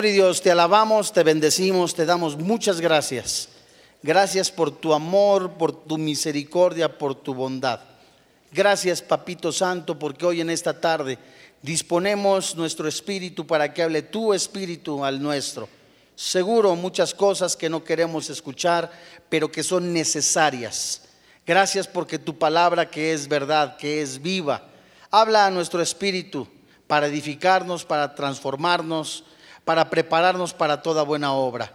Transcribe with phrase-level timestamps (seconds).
[0.00, 3.48] Dios, te alabamos, te bendecimos, te damos muchas gracias.
[4.00, 7.80] Gracias por tu amor, por tu misericordia, por tu bondad.
[8.52, 11.18] Gracias, Papito Santo, porque hoy en esta tarde
[11.62, 15.68] disponemos nuestro espíritu para que hable tu espíritu al nuestro.
[16.14, 18.92] Seguro muchas cosas que no queremos escuchar,
[19.28, 21.08] pero que son necesarias.
[21.44, 24.68] Gracias porque tu palabra que es verdad, que es viva,
[25.10, 26.46] habla a nuestro espíritu
[26.86, 29.24] para edificarnos, para transformarnos
[29.68, 31.70] para prepararnos para toda buena obra.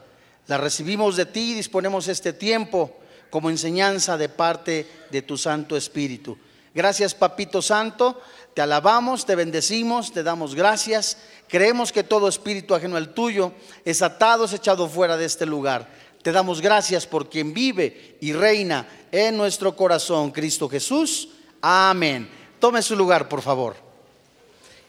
[0.48, 2.92] La recibimos de ti y disponemos este tiempo
[3.30, 6.36] como enseñanza de parte de tu Santo Espíritu.
[6.74, 8.20] Gracias, Papito Santo.
[8.56, 11.20] Te alabamos, te bendecimos, te damos gracias.
[11.48, 13.54] Creemos que todo espíritu ajeno al tuyo
[13.86, 15.88] es atado, es echado fuera de este lugar.
[16.24, 21.30] Te damos gracias por quien vive y reina en nuestro corazón, Cristo Jesús.
[21.62, 22.28] Amén.
[22.60, 23.83] Tome su lugar, por favor.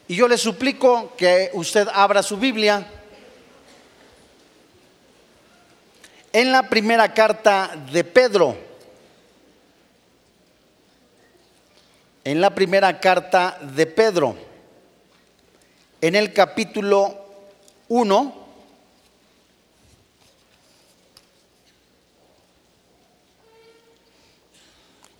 [0.07, 2.87] Y yo le suplico que usted abra su Biblia
[6.30, 8.57] en la primera carta de Pedro.
[12.23, 14.37] En la primera carta de Pedro,
[16.01, 17.15] en el capítulo
[17.89, 18.46] 1,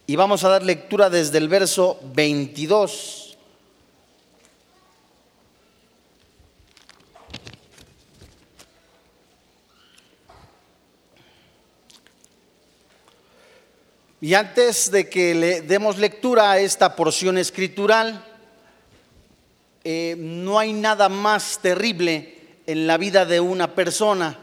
[0.07, 3.24] y vamos a dar lectura desde el verso 22.
[14.25, 18.25] Y antes de que le demos lectura a esta porción escritural,
[19.85, 24.39] eh, no hay nada más terrible en la vida de una persona,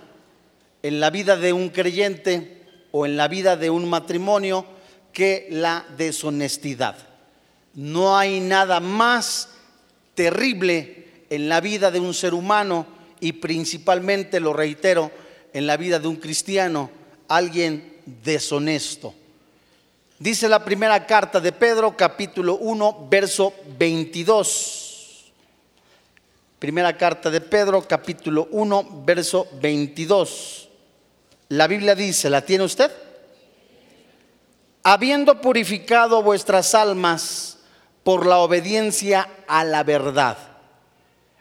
[0.84, 4.68] en la vida de un creyente o en la vida de un matrimonio
[5.14, 6.96] que la deshonestidad.
[7.74, 9.50] No hay nada más
[10.14, 12.86] terrible en la vida de un ser humano
[13.20, 15.10] y principalmente, lo reitero,
[15.54, 16.92] en la vida de un cristiano,
[17.28, 19.16] alguien deshonesto.
[20.22, 25.34] Dice la primera carta de Pedro, capítulo 1, verso 22.
[26.60, 30.70] Primera carta de Pedro, capítulo 1, verso 22.
[31.50, 32.92] La Biblia dice, ¿la tiene usted?
[34.84, 37.58] Habiendo purificado vuestras almas
[38.04, 40.38] por la obediencia a la verdad,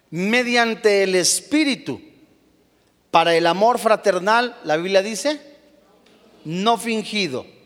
[0.09, 2.01] mediante el Espíritu,
[3.11, 5.39] para el amor fraternal, la Biblia dice,
[6.47, 7.60] no fingido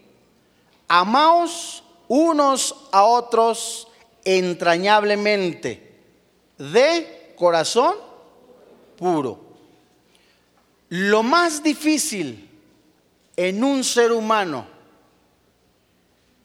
[0.97, 3.89] Amaos unos a otros
[4.25, 5.93] entrañablemente,
[6.57, 7.97] de corazón
[8.97, 9.41] puro.
[10.91, 12.49] Lo más difícil
[13.37, 14.69] en un ser humano,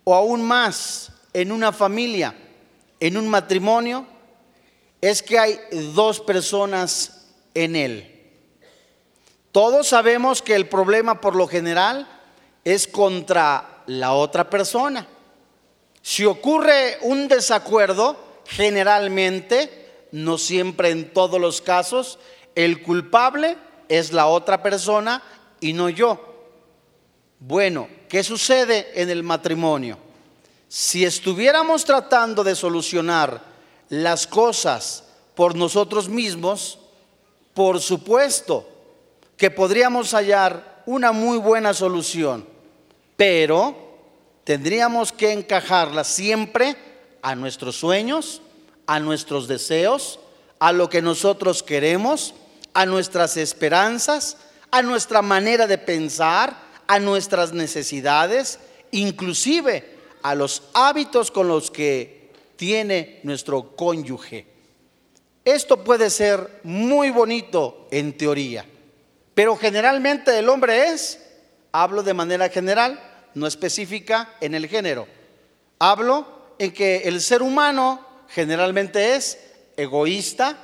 [0.03, 2.33] o aún más en una familia,
[2.99, 4.07] en un matrimonio,
[4.99, 5.59] es que hay
[5.93, 8.31] dos personas en él.
[9.51, 12.07] Todos sabemos que el problema por lo general
[12.65, 15.07] es contra la otra persona.
[16.03, 22.19] Si ocurre un desacuerdo, generalmente, no siempre en todos los casos,
[22.53, 23.57] el culpable
[23.87, 25.23] es la otra persona
[25.59, 26.19] y no yo.
[27.39, 29.97] Bueno, ¿qué sucede en el matrimonio?
[30.67, 33.41] Si estuviéramos tratando de solucionar
[33.89, 36.77] las cosas por nosotros mismos,
[37.55, 38.69] por supuesto
[39.35, 42.58] que podríamos hallar una muy buena solución
[43.19, 43.75] pero
[44.45, 46.77] tendríamos que encajarla siempre
[47.21, 48.41] a nuestros sueños,
[48.87, 50.21] a nuestros deseos,
[50.57, 52.33] a lo que nosotros queremos,
[52.73, 54.37] a nuestras esperanzas,
[54.71, 56.55] a nuestra manera de pensar,
[56.87, 58.57] a nuestras necesidades,
[58.91, 64.47] inclusive a los hábitos con los que tiene nuestro cónyuge.
[65.43, 68.65] Esto puede ser muy bonito en teoría,
[69.33, 71.19] pero generalmente el hombre es,
[71.73, 73.07] hablo de manera general,
[73.39, 75.07] no específica en el género.
[75.79, 76.27] Hablo
[76.59, 79.39] en que el ser humano generalmente es
[79.77, 80.57] egoísta,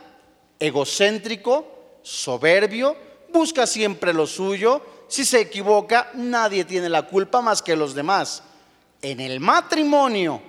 [0.60, 2.96] egocéntrico, soberbio,
[3.32, 4.82] busca siempre lo suyo.
[5.08, 8.44] Si se equivoca, nadie tiene la culpa más que los demás.
[9.02, 10.42] En el matrimonio,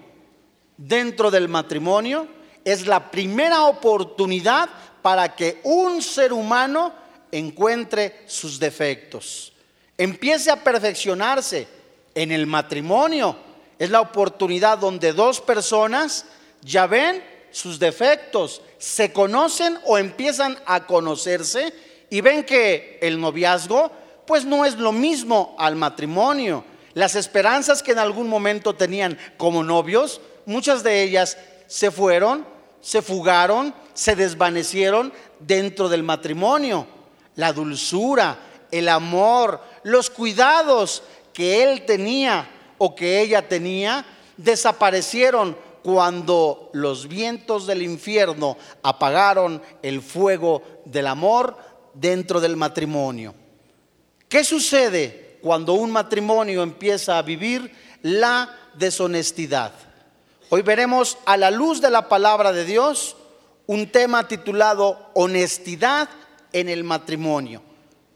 [0.77, 2.27] dentro del matrimonio,
[2.65, 4.69] es la primera oportunidad
[5.03, 6.93] para que un ser humano
[7.31, 9.53] encuentre sus defectos,
[9.97, 11.69] empiece a perfeccionarse,
[12.17, 13.37] en el matrimonio.
[13.79, 16.25] Es la oportunidad donde dos personas
[16.63, 17.23] ya ven
[17.53, 21.73] sus defectos, se conocen o empiezan a conocerse
[22.11, 23.93] y ven que el noviazgo
[24.27, 26.65] pues no es lo mismo al matrimonio.
[26.95, 31.37] Las esperanzas que en algún momento tenían como novios, muchas de ellas
[31.67, 32.47] se fueron,
[32.81, 36.89] se fugaron, se desvanecieron dentro del matrimonio.
[37.35, 38.39] la dulzura,
[38.71, 41.03] el amor, los cuidados
[41.37, 42.49] que él tenía
[42.79, 44.07] o que ella tenía,
[44.39, 51.59] desaparecieron cuando los vientos del infierno apagaron el fuego del amor
[51.93, 53.35] dentro del matrimonio.
[54.31, 59.73] ¿Qué sucede cuando un matrimonio empieza a vivir la deshonestidad?
[60.49, 63.15] Hoy veremos a la luz de la palabra de Dios
[63.67, 66.09] un tema titulado Honestidad
[66.55, 67.61] en el matrimonio.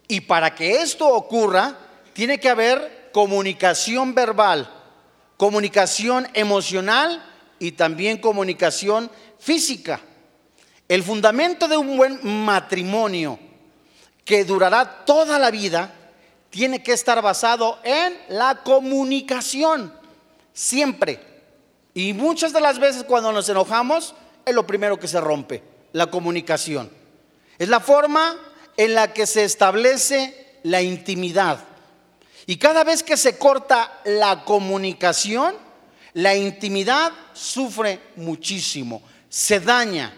[0.09, 1.77] Y para que esto ocurra,
[2.15, 4.71] tiene que haber comunicación verbal,
[5.37, 7.25] comunicación emocional
[7.59, 10.01] y también comunicación física.
[10.89, 13.39] El fundamento de un buen matrimonio
[14.25, 15.95] que durará toda la vida
[16.51, 19.95] tiene que estar basado en la comunicación,
[20.53, 21.21] siempre.
[21.95, 24.15] Y muchas de las veces cuando nos enojamos
[24.45, 26.91] es lo primero que se rompe, la comunicación.
[27.59, 28.37] Es la forma
[28.77, 31.59] en la que se establece la intimidad.
[32.51, 35.55] Y cada vez que se corta la comunicación,
[36.15, 40.13] la intimidad sufre muchísimo, se daña.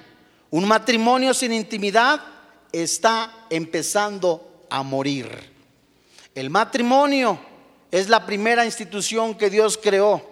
[0.48, 2.22] Un matrimonio sin intimidad
[2.72, 5.28] está empezando a morir.
[6.34, 7.38] El matrimonio
[7.90, 10.26] es la primera institución que Dios creó.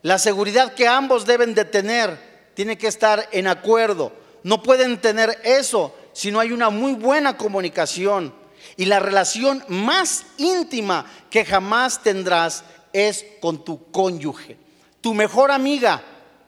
[0.00, 4.10] La seguridad que ambos deben de tener tiene que estar en acuerdo.
[4.42, 8.40] No pueden tener eso si no hay una muy buena comunicación.
[8.82, 14.56] Y la relación más íntima que jamás tendrás es con tu cónyuge.
[15.00, 16.02] Tu mejor amiga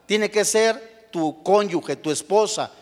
[0.04, 2.72] tiene que ser tu cónyuge, tu esposa.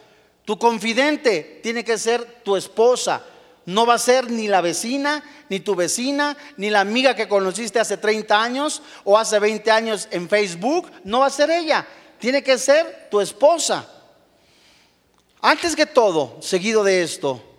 [0.47, 3.23] Tu confidente tiene que ser tu esposa.
[3.67, 7.79] No va a ser ni la vecina, ni tu vecina, ni la amiga que conociste
[7.79, 10.91] hace 30 años o hace 20 años en Facebook.
[11.05, 11.87] No va a ser ella.
[12.19, 13.87] Tiene que ser tu esposa.
[15.43, 17.52] Antes que todo, seguido de esto,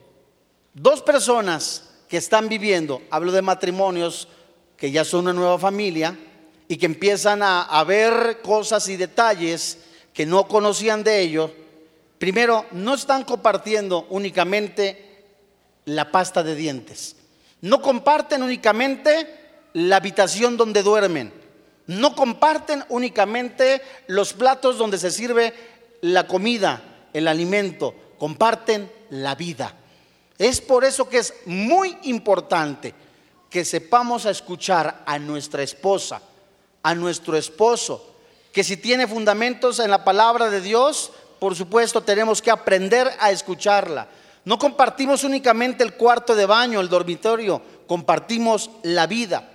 [0.73, 4.27] dos personas que están viviendo, hablo de matrimonios
[4.77, 6.17] que ya son una nueva familia
[6.67, 9.79] y que empiezan a, ver cosas y detalles
[10.13, 11.51] que no conocían de ellos,
[12.17, 15.25] primero, no están compartiendo únicamente
[15.85, 17.15] la pasta de dientes,
[17.61, 19.27] no comparten únicamente
[19.73, 21.33] la habitación donde duermen,
[21.87, 25.53] no comparten únicamente los platos donde se sirve
[26.01, 29.75] la comida, el alimento, comparten la vida.
[30.38, 32.94] Es por eso que es muy importante
[33.50, 36.21] que sepamos a escuchar a nuestra esposa,
[36.81, 38.15] a nuestro esposo,
[38.51, 43.31] que si tiene fundamentos en la palabra de Dios, por supuesto tenemos que aprender a
[43.31, 44.07] escucharla.
[44.45, 49.50] No compartimos únicamente el cuarto de baño, el dormitorio, compartimos la vida.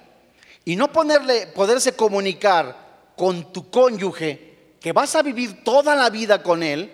[0.65, 6.43] Y no ponerle, poderse comunicar con tu cónyuge, que vas a vivir toda la vida
[6.43, 6.93] con él,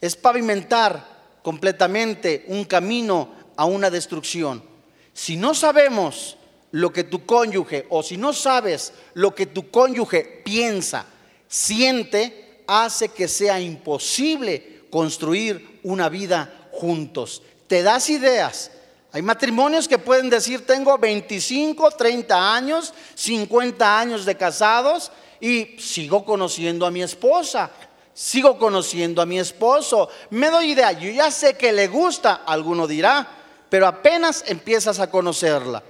[0.00, 1.13] es pavimentar
[1.44, 4.64] completamente un camino a una destrucción.
[5.12, 6.38] Si no sabemos
[6.70, 11.04] lo que tu cónyuge o si no sabes lo que tu cónyuge piensa,
[11.46, 17.42] siente, hace que sea imposible construir una vida juntos.
[17.66, 18.70] Te das ideas.
[19.12, 25.12] Hay matrimonios que pueden decir, tengo 25, 30 años, 50 años de casados
[25.42, 27.70] y sigo conociendo a mi esposa
[28.14, 32.86] sigo conociendo a mi esposo, me doy idea, yo ya sé que le gusta, alguno
[32.86, 33.26] dirá,
[33.68, 35.82] pero apenas empiezas a conocerla.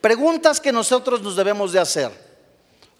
[0.00, 2.10] Preguntas que nosotros nos debemos de hacer.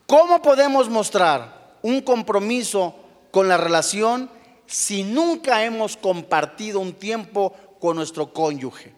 [0.06, 2.94] ¿Cómo podemos mostrar un compromiso
[3.30, 4.30] con la relación
[4.66, 8.92] si nunca hemos compartido un tiempo con nuestro cónyuge?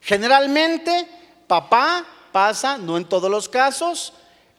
[0.00, 1.08] Generalmente,
[1.46, 4.12] papá pasa, no en todos los casos,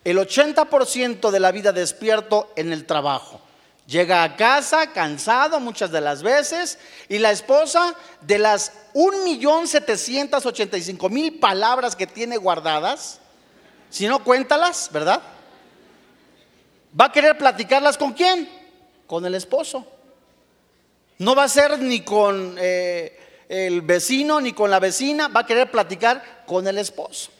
[0.03, 3.41] el 80% de la vida despierto en el trabajo.
[3.87, 6.77] Llega a casa cansado muchas de las veces
[7.07, 13.21] y la esposa de las 1.785.000 palabras que tiene guardadas,
[13.89, 15.21] si no cuéntalas, ¿verdad?
[16.99, 18.49] Va a querer platicarlas con quién?
[19.07, 19.87] Con el esposo.
[21.19, 25.45] No va a ser ni con eh, el vecino ni con la vecina, va a
[25.45, 27.31] querer platicar con el esposo.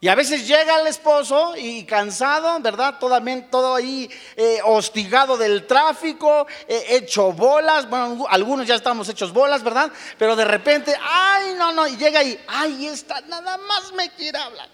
[0.00, 2.98] Y a veces llega el esposo y cansado, ¿verdad?
[3.00, 3.18] Todo,
[3.50, 7.88] todo ahí eh, hostigado del tráfico, eh, hecho bolas.
[7.88, 9.90] Bueno, algunos ya estamos hechos bolas, ¿verdad?
[10.18, 14.38] Pero de repente, ay, no, no, y llega ahí, ay, esta nada más me quiere
[14.38, 14.68] hablar.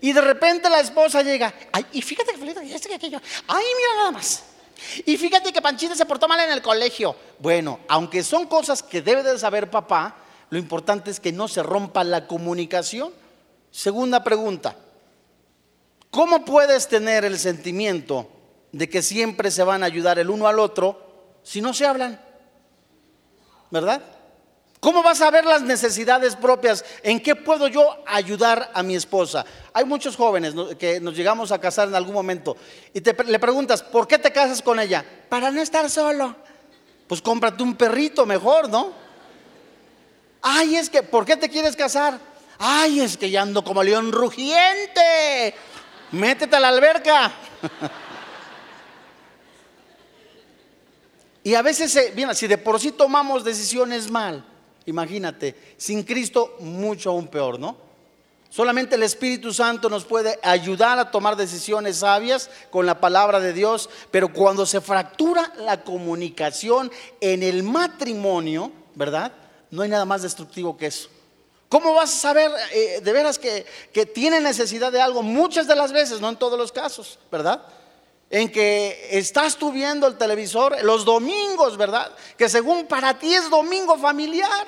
[0.00, 3.94] Y de repente la esposa llega, ay, y fíjate que este que aquello, ay, mira
[3.96, 4.44] nada más.
[5.04, 7.16] Y fíjate que Panchita se portó mal en el colegio.
[7.38, 10.14] Bueno, aunque son cosas que debe de saber papá,
[10.50, 13.12] lo importante es que no se rompa la comunicación.
[13.76, 14.74] Segunda pregunta,
[16.10, 18.26] ¿cómo puedes tener el sentimiento
[18.72, 22.18] de que siempre se van a ayudar el uno al otro si no se hablan?
[23.70, 24.00] ¿Verdad?
[24.80, 26.86] ¿Cómo vas a ver las necesidades propias?
[27.02, 29.44] ¿En qué puedo yo ayudar a mi esposa?
[29.74, 32.56] Hay muchos jóvenes que nos llegamos a casar en algún momento
[32.94, 35.04] y te, le preguntas, ¿por qué te casas con ella?
[35.28, 36.34] Para no estar solo.
[37.06, 38.94] Pues cómprate un perrito mejor, ¿no?
[40.40, 42.35] Ay, es que, ¿por qué te quieres casar?
[42.58, 45.54] Ay, es que ya ando como león rugiente.
[46.12, 47.32] Métete a la alberca.
[51.44, 54.44] y a veces, mira, si de por sí tomamos decisiones mal,
[54.86, 57.76] Imagínate, sin Cristo mucho aún peor, ¿no?
[58.48, 63.52] Solamente el Espíritu Santo nos puede ayudar a tomar decisiones sabias con la palabra de
[63.52, 69.32] Dios, pero cuando se fractura la comunicación en el matrimonio, ¿verdad?
[69.70, 71.10] No hay nada más destructivo que eso.
[71.68, 75.22] ¿Cómo vas a saber eh, de veras que, que tiene necesidad de algo?
[75.22, 77.62] Muchas de las veces, no en todos los casos, ¿verdad?
[78.30, 82.10] en que estás tú viendo el televisor los domingos, ¿verdad?
[82.36, 84.66] Que según para ti es domingo familiar.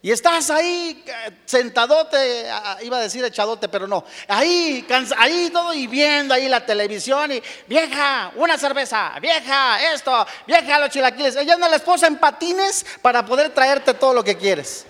[0.00, 2.46] Y estás ahí eh, sentadote,
[2.82, 4.04] iba a decir echadote, pero no.
[4.28, 4.86] Ahí,
[5.16, 10.90] ahí todo y viendo ahí la televisión y vieja, una cerveza, vieja, esto, vieja, los
[10.90, 11.34] chilaquiles.
[11.34, 14.86] Ella anda la esposa en patines para poder traerte todo lo que quieres.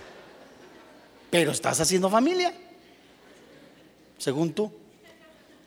[1.29, 2.53] Pero estás haciendo familia,
[4.17, 4.71] según tú.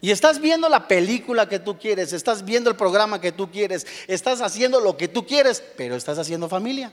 [0.00, 3.86] Y estás viendo la película que tú quieres, estás viendo el programa que tú quieres,
[4.08, 6.92] estás haciendo lo que tú quieres, pero estás haciendo familia.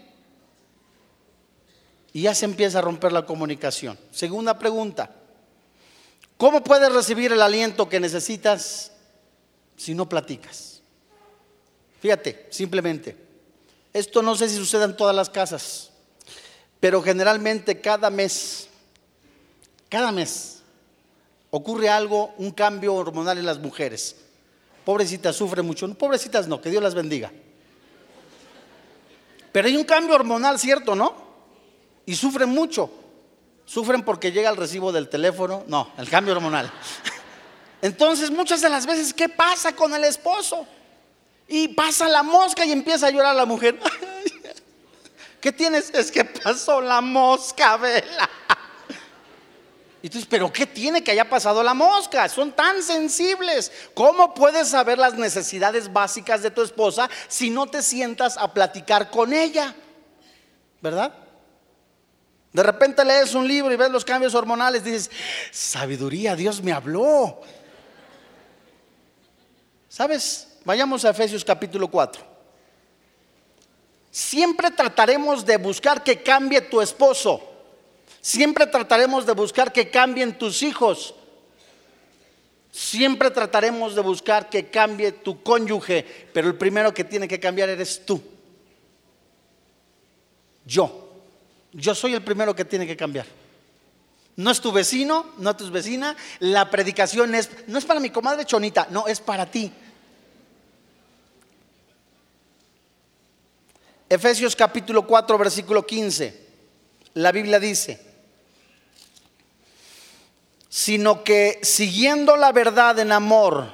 [2.13, 3.97] Y ya se empieza a romper la comunicación.
[4.11, 5.09] Segunda pregunta,
[6.37, 8.91] ¿cómo puedes recibir el aliento que necesitas
[9.75, 10.81] si no platicas?
[12.01, 13.17] Fíjate, simplemente,
[13.91, 15.88] esto no sé si sucede en todas las casas,
[16.79, 18.67] pero generalmente cada mes,
[19.89, 20.61] cada mes,
[21.51, 24.15] ocurre algo, un cambio hormonal en las mujeres.
[24.85, 25.91] Pobrecitas sufren mucho.
[25.93, 27.31] pobrecitas no, que Dios las bendiga.
[29.51, 31.13] Pero hay un cambio hormonal, ¿cierto, no?
[32.05, 32.89] Y sufren mucho.
[33.65, 35.63] Sufren porque llega el recibo del teléfono.
[35.67, 36.71] No, el cambio hormonal.
[37.81, 40.65] Entonces, muchas de las veces, ¿qué pasa con el esposo?
[41.47, 43.79] Y pasa la mosca y empieza a llorar la mujer.
[45.39, 45.89] ¿Qué tienes?
[45.93, 48.29] Es que pasó la mosca, vela.
[50.01, 52.29] Y tú dices, pero ¿qué tiene que haya pasado la mosca?
[52.29, 53.71] Son tan sensibles.
[53.93, 59.09] ¿Cómo puedes saber las necesidades básicas de tu esposa si no te sientas a platicar
[59.09, 59.75] con ella?
[60.81, 61.13] ¿Verdad?
[62.53, 65.11] De repente lees un libro y ves los cambios hormonales, dices,
[65.51, 67.41] sabiduría, Dios me habló.
[69.89, 70.47] ¿Sabes?
[70.63, 72.28] Vayamos a Efesios capítulo 4.
[74.11, 77.41] Siempre trataremos de buscar que cambie tu esposo.
[78.21, 81.13] Siempre trataremos de buscar que cambien tus hijos.
[82.71, 87.69] Siempre trataremos de buscar que cambie tu cónyuge, pero el primero que tiene que cambiar
[87.69, 88.21] eres tú.
[90.65, 91.07] Yo.
[91.71, 93.25] Yo soy el primero que tiene que cambiar.
[94.35, 96.15] No es tu vecino, no es tu vecina.
[96.39, 99.71] La predicación es, no es para mi comadre Chonita, no, es para ti.
[104.09, 106.47] Efesios capítulo 4, versículo 15.
[107.13, 108.01] La Biblia dice,
[110.67, 113.71] sino que siguiendo la verdad en amor,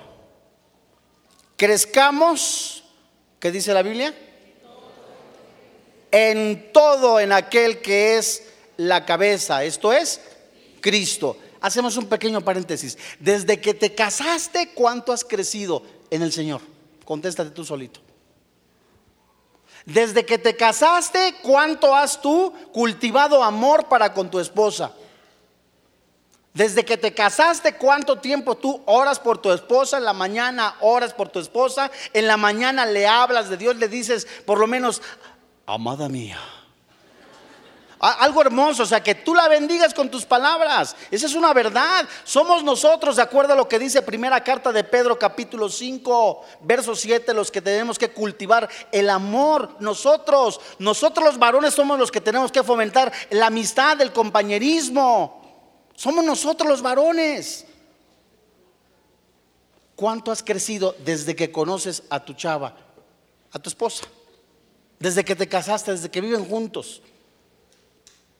[1.55, 2.83] crezcamos,
[3.39, 4.13] ¿qué dice la Biblia?
[6.11, 8.43] En todo en aquel que es
[8.75, 10.19] la cabeza, esto es
[10.81, 11.37] Cristo.
[11.61, 12.97] Hacemos un pequeño paréntesis.
[13.19, 16.61] Desde que te casaste, ¿cuánto has crecido en el Señor?
[17.05, 18.01] Contéstate tú solito.
[19.85, 24.91] Desde que te casaste, ¿cuánto has tú cultivado amor para con tu esposa?
[26.55, 29.97] Desde que te casaste, ¿cuánto tiempo tú oras por tu esposa?
[29.97, 31.91] En la mañana oras por tu esposa.
[32.13, 35.01] En la mañana le hablas de Dios, le dices por lo menos,
[35.65, 36.39] amada mía.
[38.05, 40.95] Algo hermoso, o sea, que tú la bendigas con tus palabras.
[41.09, 42.07] Esa es una verdad.
[42.23, 46.95] Somos nosotros, de acuerdo a lo que dice primera carta de Pedro capítulo 5, verso
[46.95, 49.75] 7, los que tenemos que cultivar el amor.
[49.79, 55.41] Nosotros, nosotros los varones somos los que tenemos que fomentar la amistad, el compañerismo.
[55.95, 57.65] Somos nosotros los varones.
[59.95, 62.75] ¿Cuánto has crecido desde que conoces a tu chava,
[63.51, 64.05] a tu esposa?
[64.99, 67.01] Desde que te casaste, desde que viven juntos.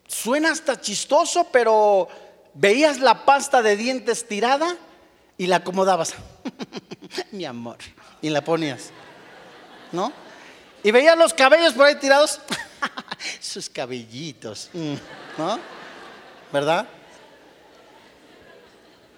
[0.07, 2.07] Suena hasta chistoso, pero
[2.53, 4.75] veías la pasta de dientes tirada
[5.37, 6.13] y la acomodabas.
[7.31, 7.77] Mi amor.
[8.21, 8.91] Y la ponías.
[9.91, 10.11] ¿No?
[10.83, 12.39] Y veías los cabellos por ahí tirados.
[13.39, 14.69] Sus cabellitos.
[14.73, 14.95] Mm,
[15.37, 15.59] ¿No?
[16.51, 16.87] ¿Verdad?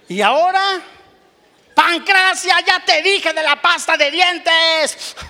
[0.07, 0.81] Y ahora,
[1.75, 5.15] Pancracia, ya te dije de la pasta de dientes.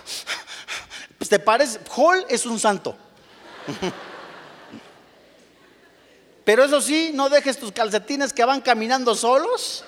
[1.17, 2.95] Pues te parece, Hall es un santo.
[6.47, 9.83] Pero eso sí, no dejes tus calcetines que van caminando solos,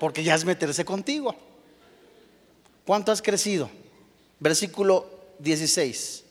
[0.00, 1.36] porque ya es meterse contigo.
[2.86, 3.68] ¿Cuánto has crecido?
[4.40, 5.06] Versículo
[5.40, 6.24] 16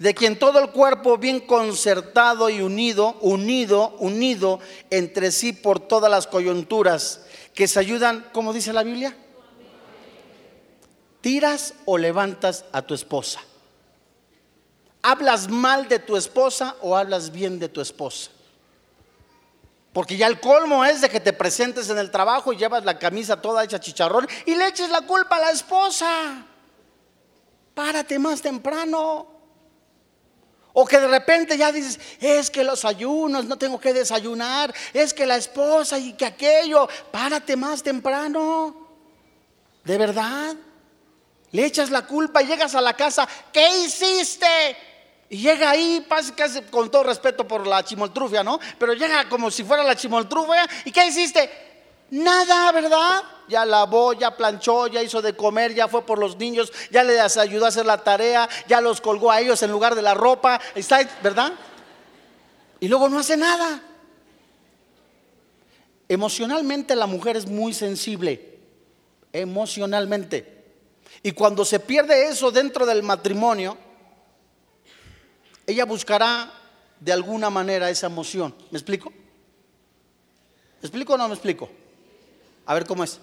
[0.00, 4.58] de quien todo el cuerpo bien concertado y unido, unido, unido
[4.90, 7.20] entre sí por todas las coyunturas
[7.54, 9.16] que se ayudan, como dice la Biblia,
[11.20, 13.40] tiras o levantas a tu esposa.
[15.06, 18.30] ¿Hablas mal de tu esposa o hablas bien de tu esposa?
[19.92, 22.98] Porque ya el colmo es de que te presentes en el trabajo y llevas la
[22.98, 26.46] camisa toda hecha chicharrón y le eches la culpa a la esposa.
[27.74, 29.26] Párate más temprano.
[30.72, 35.12] O que de repente ya dices, es que los ayunos, no tengo que desayunar, es
[35.12, 38.88] que la esposa y que aquello, párate más temprano.
[39.84, 40.56] ¿De verdad?
[41.52, 44.93] Le echas la culpa y llegas a la casa, ¿qué hiciste?
[45.34, 48.60] Y llega ahí, casi con todo respeto por la chimoltrufia, ¿no?
[48.78, 51.50] Pero llega como si fuera la chimoltrufia, ¿y qué hiciste?
[52.10, 53.20] Nada, ¿verdad?
[53.48, 57.36] Ya lavó, ya planchó, ya hizo de comer, ya fue por los niños, ya les
[57.36, 60.60] ayudó a hacer la tarea, ya los colgó a ellos en lugar de la ropa,
[60.76, 61.52] está, ¿verdad?
[62.78, 63.82] Y luego no hace nada.
[66.08, 68.60] Emocionalmente la mujer es muy sensible,
[69.32, 70.62] emocionalmente.
[71.24, 73.76] Y cuando se pierde eso dentro del matrimonio,
[75.66, 76.52] ella buscará
[77.00, 78.54] de alguna manera esa emoción.
[78.70, 79.10] ¿Me explico?
[79.10, 81.70] ¿Me explico o no me explico?
[82.66, 83.18] A ver cómo es.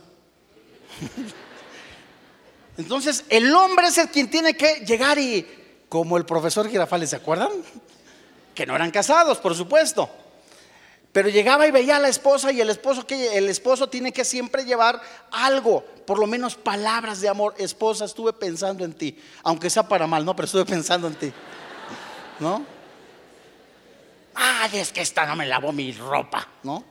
[2.77, 5.45] Entonces, el hombre es el quien tiene que llegar y,
[5.89, 7.49] como el profesor Girafales, ¿se acuerdan?
[8.55, 10.09] Que no eran casados, por supuesto.
[11.11, 14.23] Pero llegaba y veía a la esposa y el esposo que el esposo tiene que
[14.23, 17.53] siempre llevar algo, por lo menos palabras de amor.
[17.57, 21.33] Esposa, estuve pensando en ti, aunque sea para mal, no, pero estuve pensando en ti.
[22.39, 22.65] ¿No?
[24.33, 26.83] Ay, es que esta no me lavó mi ropa, ¿no?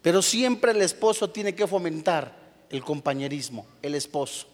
[0.00, 2.34] Pero siempre el esposo tiene que fomentar
[2.70, 4.46] el compañerismo, el esposo.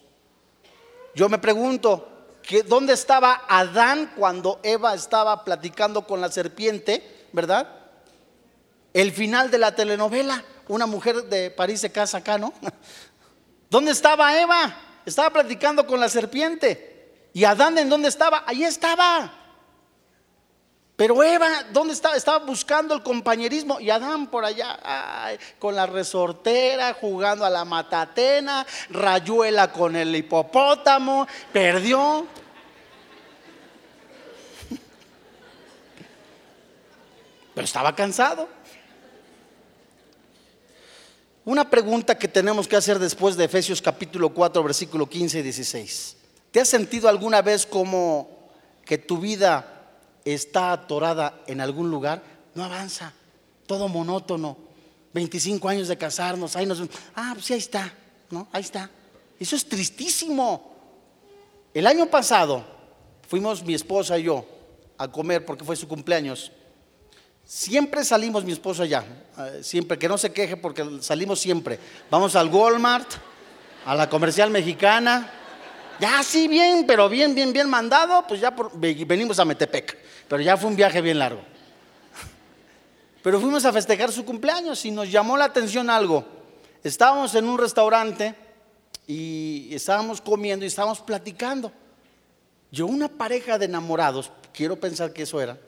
[1.15, 7.67] Yo me pregunto, ¿dónde estaba Adán cuando Eva estaba platicando con la serpiente, verdad?
[8.93, 12.53] El final de la telenovela, una mujer de París se casa acá, ¿no?
[13.71, 14.77] ¿Dónde estaba Eva?
[15.07, 16.98] Estaba platicando con la serpiente.
[17.39, 18.43] ¿Y Adán en dónde estaba?
[18.49, 19.33] Ahí estaba.
[20.97, 22.17] Pero Eva, ¿dónde estaba?
[22.17, 28.67] Estaba buscando el compañerismo y Adán por allá, con la resortera, jugando a la matatena,
[28.91, 32.27] rayuela con el hipopótamo, perdió.
[37.55, 38.49] Pero estaba cansado.
[41.45, 46.18] Una pregunta que tenemos que hacer después de Efesios capítulo 4, versículo 15 y 16.
[46.51, 48.39] ¿Te has sentido alguna vez como
[48.85, 49.79] que tu vida
[50.25, 52.23] está atorada en algún lugar,
[52.55, 53.13] no avanza,
[53.67, 54.57] todo monótono.
[55.13, 56.83] 25 años de casarnos, ahí nos
[57.15, 57.93] ah, pues ahí está,
[58.31, 58.49] ¿no?
[58.53, 58.91] Ahí está.
[59.41, 60.75] Eso es tristísimo.
[61.73, 62.65] El año pasado
[63.27, 64.45] fuimos mi esposa y yo
[64.99, 66.53] a comer porque fue su cumpleaños.
[67.45, 69.05] Siempre salimos mi esposa ya,
[69.39, 71.79] eh, siempre que no se queje porque salimos siempre.
[72.11, 73.09] Vamos al Walmart,
[73.87, 75.33] a la comercial mexicana,
[76.01, 79.97] ya sí bien, pero bien, bien, bien mandado, pues ya venimos a Metepec.
[80.29, 81.41] Pero ya fue un viaje bien largo.
[83.23, 86.25] Pero fuimos a festejar su cumpleaños y nos llamó la atención algo.
[86.85, 88.35] Estábamos en un restaurante
[89.07, 91.73] y estábamos comiendo y estábamos platicando.
[92.71, 95.59] Yo una pareja de enamorados, quiero pensar que eso era,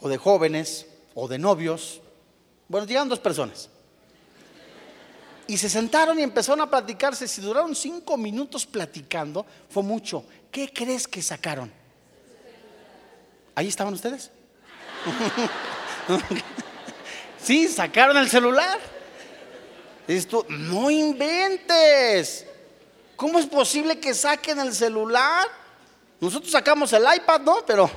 [0.00, 2.00] o de jóvenes, o de novios.
[2.68, 3.68] Bueno, llegaron dos personas.
[5.46, 7.28] Y se sentaron y empezaron a platicarse.
[7.28, 10.24] Si duraron cinco minutos platicando, fue mucho.
[10.50, 11.70] ¿Qué crees que sacaron?
[13.54, 14.30] ¿Ahí estaban ustedes?
[17.42, 18.78] sí, sacaron el celular.
[20.28, 22.46] Tú, no inventes.
[23.16, 25.46] ¿Cómo es posible que saquen el celular?
[26.20, 27.58] Nosotros sacamos el iPad, ¿no?
[27.66, 27.90] Pero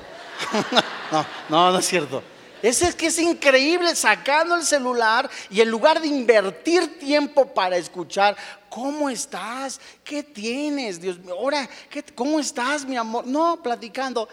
[1.12, 2.22] no, no, no es cierto.
[2.62, 7.76] Es, es que es increíble sacando el celular y en lugar de invertir tiempo para
[7.76, 8.36] escuchar,
[8.68, 9.80] ¿cómo estás?
[10.02, 11.00] ¿Qué tienes?
[11.00, 11.68] Dios mío, ahora,
[12.14, 13.26] ¿cómo estás, mi amor?
[13.26, 14.28] No, platicando.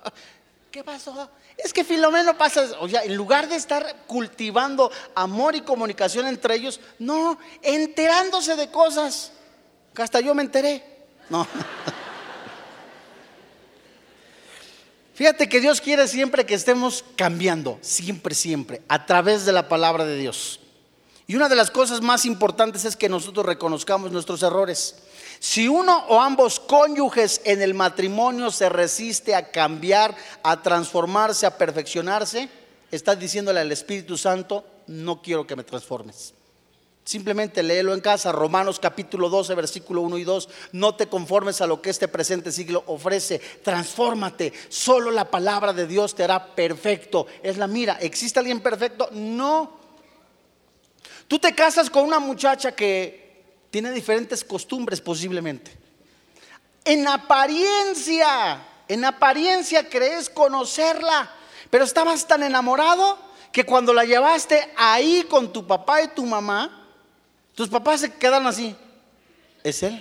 [0.70, 1.30] ¿Qué pasó?
[1.56, 6.56] Es que Filomeno pasa, o sea, en lugar de estar cultivando amor y comunicación entre
[6.56, 9.32] ellos, no, enterándose de cosas,
[9.96, 10.84] hasta yo me enteré.
[11.30, 11.46] No.
[15.16, 20.04] Fíjate que Dios quiere siempre que estemos cambiando, siempre, siempre, a través de la palabra
[20.04, 20.60] de Dios.
[21.26, 24.96] Y una de las cosas más importantes es que nosotros reconozcamos nuestros errores.
[25.40, 31.56] Si uno o ambos cónyuges en el matrimonio se resiste a cambiar, a transformarse, a
[31.56, 32.50] perfeccionarse,
[32.90, 36.34] está diciéndole al Espíritu Santo, no quiero que me transformes.
[37.06, 40.48] Simplemente léelo en casa, Romanos capítulo 12, versículo 1 y 2.
[40.72, 44.52] No te conformes a lo que este presente siglo ofrece, transfórmate.
[44.68, 47.28] Solo la palabra de Dios te hará perfecto.
[47.44, 47.96] Es la mira.
[48.00, 49.08] ¿Existe alguien perfecto?
[49.12, 49.78] No.
[51.28, 55.70] Tú te casas con una muchacha que tiene diferentes costumbres posiblemente.
[56.84, 61.30] En apariencia, en apariencia crees conocerla,
[61.70, 63.16] pero estabas tan enamorado
[63.52, 66.82] que cuando la llevaste ahí con tu papá y tu mamá,
[67.56, 68.76] tus papás se quedan así.
[69.64, 70.00] ¿Es él?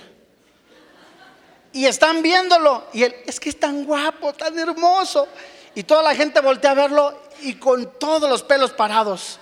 [1.74, 2.86] Y están viéndolo.
[2.94, 5.28] Y él, es que es tan guapo, tan hermoso.
[5.74, 9.40] Y toda la gente voltea a verlo y con todos los pelos parados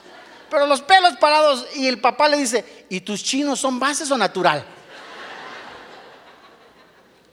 [0.54, 4.17] pero los pelos parados y el papá le dice, ¿y tus chinos son bases o
[4.19, 4.63] natural?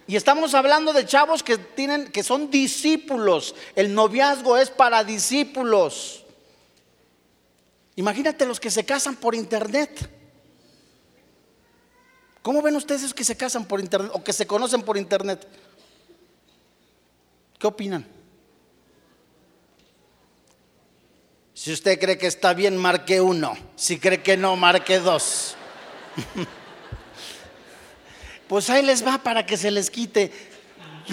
[0.06, 3.54] Y estamos hablando de chavos que tienen que son discípulos.
[3.76, 6.24] El noviazgo es para discípulos.
[7.96, 10.10] Imagínate los que se casan por internet.
[12.42, 15.46] ¿Cómo ven ustedes que se casan por internet o que se conocen por internet?
[17.58, 18.06] ¿Qué opinan?
[21.52, 23.54] Si usted cree que está bien, marque uno.
[23.76, 25.54] Si cree que no, marque dos.
[28.48, 30.32] pues ahí les va para que se les quite.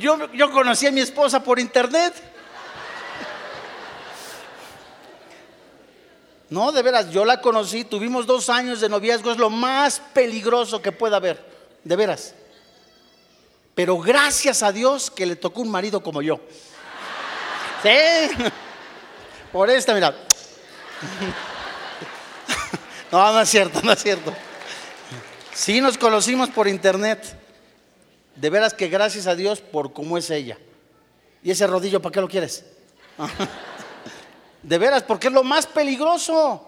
[0.00, 2.12] yo, yo conocí a mi esposa por internet.
[6.48, 10.80] No, de veras, yo la conocí, tuvimos dos años de noviazgo, es lo más peligroso
[10.80, 11.44] que pueda haber,
[11.82, 12.34] de veras.
[13.74, 16.40] Pero gracias a Dios que le tocó un marido como yo.
[17.82, 18.50] Sí.
[19.52, 20.14] Por esta, mira.
[23.12, 24.34] No, no es cierto, no es cierto.
[25.52, 27.38] Sí nos conocimos por internet.
[28.34, 30.58] De veras que gracias a Dios por cómo es ella.
[31.42, 32.64] ¿Y ese rodillo para qué lo quieres?
[34.66, 36.60] De veras, porque es lo más peligroso.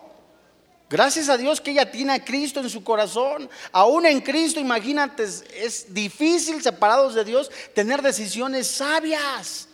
[0.88, 3.50] Gracias a Dios que ella tiene a Cristo en su corazón.
[3.72, 9.68] Aún en Cristo, imagínate, es difícil separados de Dios tener decisiones sabias.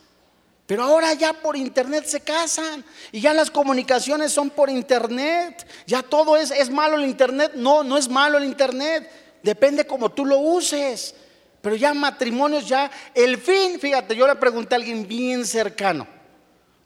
[0.67, 2.83] Pero ahora ya por internet se casan
[3.13, 5.69] y ya las comunicaciones son por internet.
[5.87, 7.53] Ya todo es, es malo el internet.
[7.55, 9.39] No, no es malo el internet.
[9.43, 11.15] Depende como tú lo uses.
[11.61, 16.07] Pero ya matrimonios, ya el fin, fíjate, yo le pregunté a alguien bien cercano.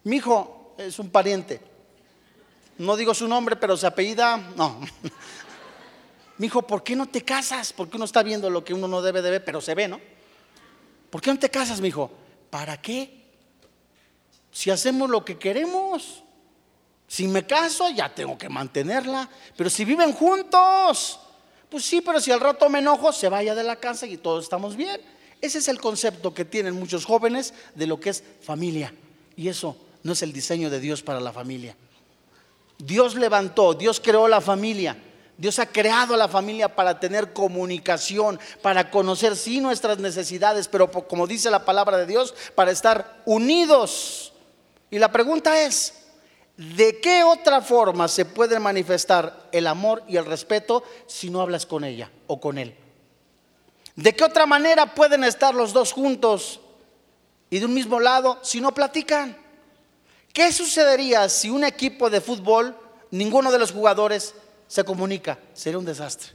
[0.03, 1.61] Mi hijo es un pariente.
[2.79, 4.81] No digo su nombre, pero su apellida, no.
[6.39, 7.73] Mi hijo, ¿por qué no te casas?
[7.73, 10.01] Porque uno está viendo lo que uno no debe de ver, pero se ve, ¿no?
[11.11, 12.11] ¿Por qué no te casas, mi hijo?
[12.49, 13.19] ¿Para qué?
[14.51, 16.23] si hacemos lo que queremos?
[17.07, 19.29] Si me caso, ya tengo que mantenerla.
[19.57, 21.21] Pero si viven juntos,
[21.69, 24.45] pues sí, pero si al rato me enojo, se vaya de la casa y todos
[24.45, 25.01] estamos bien.
[25.41, 28.93] Ese es el concepto que tienen muchos jóvenes de lo que es familia.
[29.37, 31.77] Y eso no es el diseño de Dios para la familia.
[32.79, 34.97] Dios levantó, Dios creó la familia.
[35.37, 41.29] Dios ha creado la familia para tener comunicación, para conocer sí nuestras necesidades, pero como
[41.29, 44.33] dice la palabra de Dios, para estar unidos
[44.91, 45.95] y la pregunta es,
[46.57, 51.67] ¿de qué otra forma se puede manifestar el amor y el respeto si no hablas
[51.67, 52.75] con ella o con él?
[53.97, 56.61] ¿De qué otra manera pueden estar los dos juntos
[57.51, 59.37] y de un mismo lado si no platican?
[60.39, 62.73] ¿Qué sucedería si un equipo de fútbol,
[63.11, 64.37] ninguno de los jugadores
[64.69, 65.37] se comunica?
[65.53, 66.31] Sería un desastre.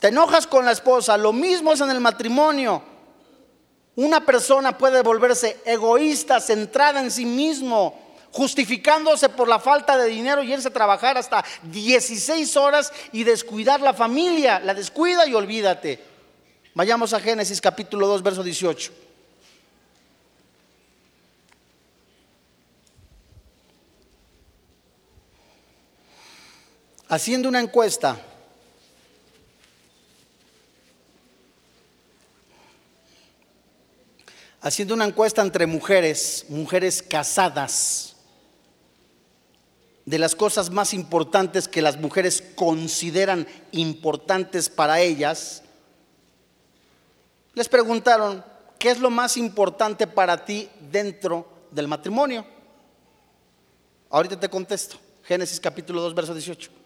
[0.00, 2.82] Te enojas con la esposa, lo mismo es en el matrimonio.
[3.96, 10.42] Una persona puede volverse egoísta, centrada en sí mismo, justificándose por la falta de dinero
[10.42, 14.58] y irse a trabajar hasta 16 horas y descuidar la familia.
[14.58, 16.02] La descuida y olvídate.
[16.72, 19.07] Vayamos a Génesis capítulo 2, verso 18.
[27.08, 28.20] Haciendo una encuesta
[34.60, 38.16] haciendo una encuesta entre mujeres, mujeres casadas,
[40.04, 45.62] de las cosas más importantes que las mujeres consideran importantes para ellas,
[47.52, 48.42] les preguntaron,
[48.78, 52.46] ¿qué es lo más importante para ti dentro del matrimonio?
[54.08, 56.77] Ahorita te contesto, Génesis capítulo 2, verso 18.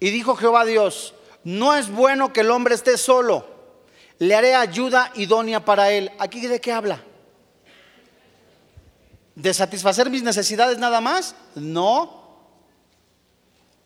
[0.00, 3.58] Y dijo Jehová Dios, no es bueno que el hombre esté solo
[4.18, 6.10] le haré ayuda idónea para él.
[6.18, 7.02] ¿Aquí de qué habla?
[9.34, 11.34] ¿De satisfacer mis necesidades nada más?
[11.54, 12.18] No.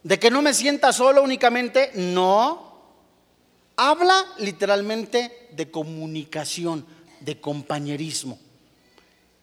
[0.02, 2.72] De que no me sienta solo únicamente, no.
[3.76, 6.86] Habla literalmente de comunicación,
[7.20, 8.38] de compañerismo.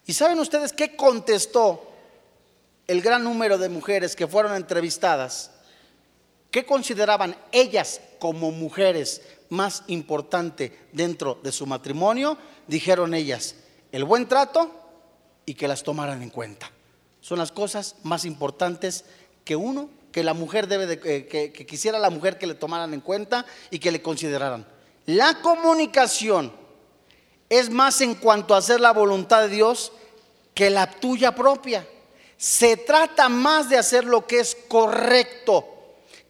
[0.08, 1.88] ¿Y saben ustedes qué contestó
[2.88, 5.52] el gran número de mujeres que fueron entrevistadas?
[6.52, 12.38] ¿Qué consideraban ellas como mujeres más importante dentro de su matrimonio?
[12.68, 13.56] Dijeron ellas,
[13.92, 14.72] el buen trato
[15.46, 16.72] y que las tomaran en cuenta.
[17.22, 19.06] Son las cosas más importantes
[19.46, 22.94] que uno, que la mujer debe de, eh, que quisiera la mujer que le tomaran
[22.94, 24.66] en cuenta y que le consideraran.
[25.06, 26.52] La comunicación
[27.48, 29.92] es más en cuanto a hacer la voluntad de Dios
[30.56, 31.88] que la tuya propia.
[32.38, 35.79] Se trata más de hacer lo que es correcto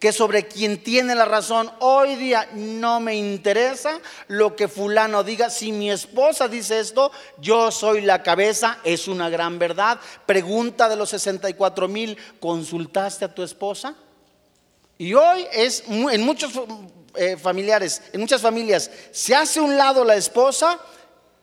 [0.00, 1.70] que sobre quien tiene la razón.
[1.78, 5.50] Hoy día no me interesa lo que fulano diga.
[5.50, 10.00] Si mi esposa dice esto, yo soy la cabeza, es una gran verdad.
[10.24, 13.94] Pregunta de los 64 mil, ¿consultaste a tu esposa?
[14.96, 16.52] Y hoy es en muchos
[17.14, 20.78] eh, familiares, en muchas familias, se hace un lado la esposa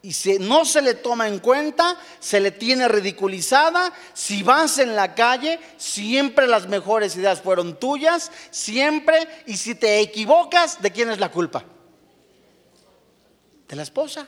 [0.01, 3.91] y si no se le toma en cuenta, se le tiene ridiculizada.
[4.13, 9.27] Si vas en la calle, siempre las mejores ideas fueron tuyas, siempre.
[9.47, 11.65] Y si te equivocas, ¿de quién es la culpa?
[13.67, 14.27] De la esposa.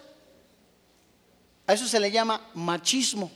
[1.67, 3.31] A eso se le llama machismo.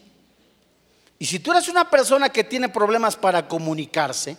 [1.19, 4.36] Y si tú eres una persona que tiene problemas para comunicarse,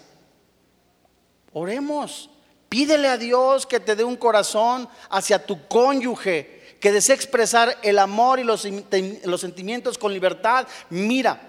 [1.52, 2.28] oremos.
[2.68, 6.53] Pídele a Dios que te dé un corazón hacia tu cónyuge,
[6.84, 10.68] que desea expresar el amor y los, sentimientos con libertad.
[10.90, 11.40] Mira,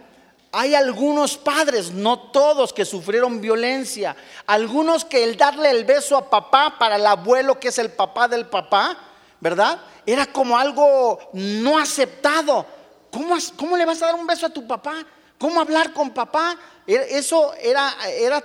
[0.49, 4.15] hay algunos padres, no todos, que sufrieron violencia.
[4.47, 8.29] Algunos que el darle el beso a papá para el abuelo, que es el papá
[8.29, 8.97] del papá,
[9.41, 9.81] ¿verdad?
[10.05, 12.65] Era como algo no aceptado.
[13.11, 15.05] ¿Cómo, cómo le vas a dar un beso a tu papá?
[15.37, 16.57] ¿Cómo hablar con papá?
[16.87, 17.93] E, eso era,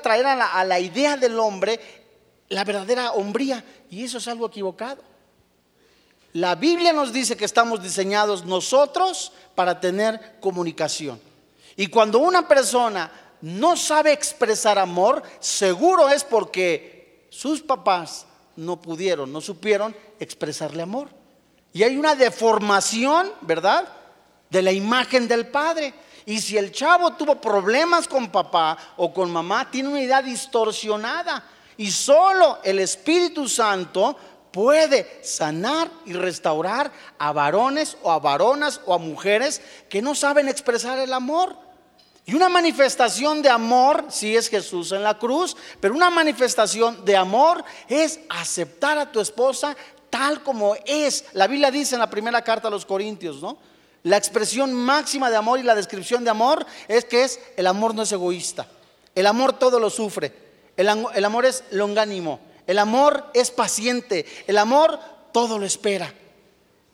[0.02, 1.78] traer a la idea del hombre
[2.48, 3.62] la verdadera hombría.
[3.88, 5.09] Y eso es algo equivocado.
[6.32, 11.20] La Biblia nos dice que estamos diseñados nosotros para tener comunicación.
[11.76, 19.32] Y cuando una persona no sabe expresar amor, seguro es porque sus papás no pudieron,
[19.32, 21.08] no supieron expresarle amor.
[21.72, 23.88] Y hay una deformación, ¿verdad?
[24.50, 25.94] De la imagen del padre.
[26.26, 31.44] Y si el chavo tuvo problemas con papá o con mamá, tiene una idea distorsionada.
[31.76, 34.16] Y solo el Espíritu Santo
[34.50, 40.48] puede sanar y restaurar a varones o a varonas o a mujeres que no saben
[40.48, 41.56] expresar el amor.
[42.26, 47.16] Y una manifestación de amor, si es Jesús en la cruz, pero una manifestación de
[47.16, 49.76] amor es aceptar a tu esposa
[50.10, 51.24] tal como es.
[51.32, 53.58] La Biblia dice en la primera carta a los Corintios, ¿no?
[54.02, 57.94] La expresión máxima de amor y la descripción de amor es que es el amor
[57.94, 58.66] no es egoísta.
[59.14, 60.32] El amor todo lo sufre.
[60.76, 62.40] El, el amor es longánimo.
[62.70, 64.96] El amor es paciente, el amor
[65.32, 66.14] todo lo espera.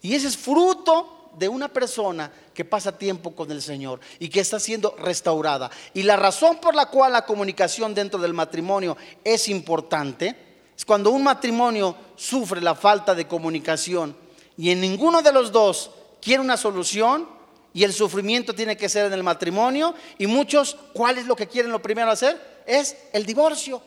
[0.00, 4.40] Y ese es fruto de una persona que pasa tiempo con el Señor y que
[4.40, 5.70] está siendo restaurada.
[5.92, 10.34] Y la razón por la cual la comunicación dentro del matrimonio es importante
[10.74, 14.16] es cuando un matrimonio sufre la falta de comunicación
[14.56, 15.90] y en ninguno de los dos
[16.22, 17.28] quiere una solución
[17.74, 21.48] y el sufrimiento tiene que ser en el matrimonio y muchos, ¿cuál es lo que
[21.48, 22.62] quieren lo primero hacer?
[22.64, 23.82] Es el divorcio.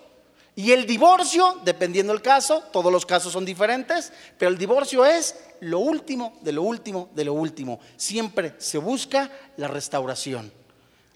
[0.59, 5.33] Y el divorcio, dependiendo del caso, todos los casos son diferentes, pero el divorcio es
[5.61, 7.79] lo último, de lo último, de lo último.
[7.95, 10.51] Siempre se busca la restauración.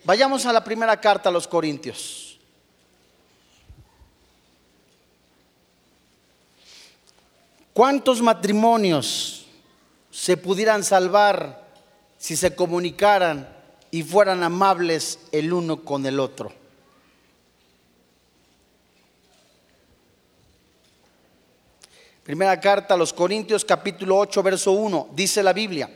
[0.05, 2.39] Vayamos a la primera carta a los Corintios.
[7.73, 9.45] ¿Cuántos matrimonios
[10.09, 11.67] se pudieran salvar
[12.17, 13.53] si se comunicaran
[13.91, 16.62] y fueran amables el uno con el otro?
[22.23, 25.89] Primera carta a los Corintios capítulo 8 verso 1, dice la Biblia.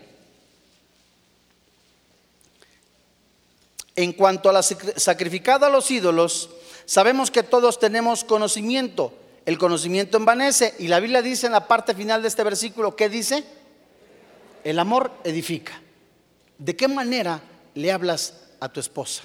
[3.96, 6.50] En cuanto a la sacrificada a los ídolos,
[6.86, 9.13] sabemos que todos tenemos conocimiento.
[9.46, 13.08] El conocimiento envanece y la Biblia dice en la parte final de este versículo, ¿qué
[13.08, 13.46] dice?
[14.66, 15.82] El amor edifica.
[16.58, 17.40] ¿De qué manera
[17.74, 19.24] le hablas a tu esposa?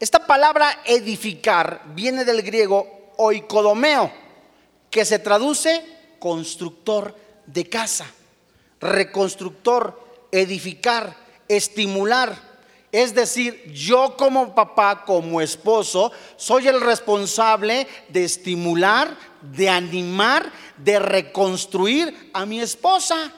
[0.00, 4.10] Esta palabra edificar viene del griego oikodomeo
[4.90, 5.91] que se traduce
[6.22, 8.06] constructor de casa,
[8.80, 11.16] reconstructor, edificar,
[11.48, 12.38] estimular.
[12.92, 21.00] Es decir, yo como papá, como esposo, soy el responsable de estimular, de animar, de
[21.00, 23.32] reconstruir a mi esposa.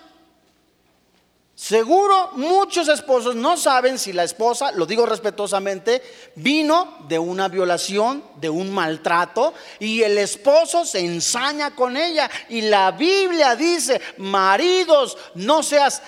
[1.65, 6.03] Seguro muchos esposos no saben si la esposa, lo digo respetuosamente,
[6.35, 12.31] vino de una violación, de un maltrato, y el esposo se ensaña con ella.
[12.51, 16.03] Y la Biblia dice, maridos, no seas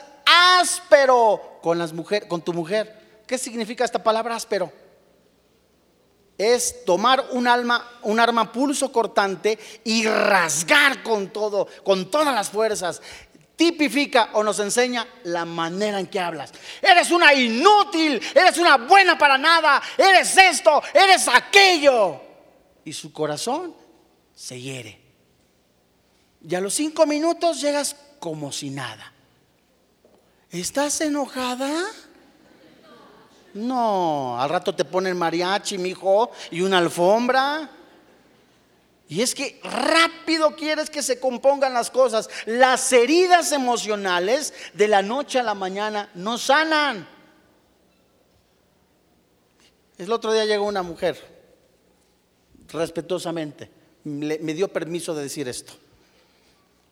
[0.59, 3.23] áspero con, las mujeres, con tu mujer.
[3.27, 4.71] ¿Qué significa esta palabra áspero?
[6.37, 12.51] Es tomar un, alma, un arma pulso cortante y rasgar con todo, con todas las
[12.51, 13.01] fuerzas
[13.57, 16.53] tipifica o nos enseña la manera en que hablas.
[16.81, 22.21] Eres una inútil, eres una buena para nada, eres esto, eres aquello.
[22.85, 23.75] Y su corazón
[24.35, 25.01] se hiere.
[26.49, 29.13] Y a los cinco minutos llegas como si nada.
[30.51, 31.85] ¿Estás enojada?
[33.55, 37.71] No, al rato te ponen mariachi, mi hijo, y una alfombra.
[39.09, 42.29] Y es que rápido quieres que se compongan las cosas.
[42.45, 47.09] Las heridas emocionales de la noche a la mañana no sanan.
[49.97, 51.17] El otro día llegó una mujer,
[52.69, 53.71] respetuosamente,
[54.05, 55.73] me dio permiso de decir esto.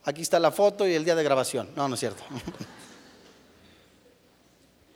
[0.05, 1.70] Aquí está la foto y el día de grabación.
[1.77, 2.22] No, no es cierto.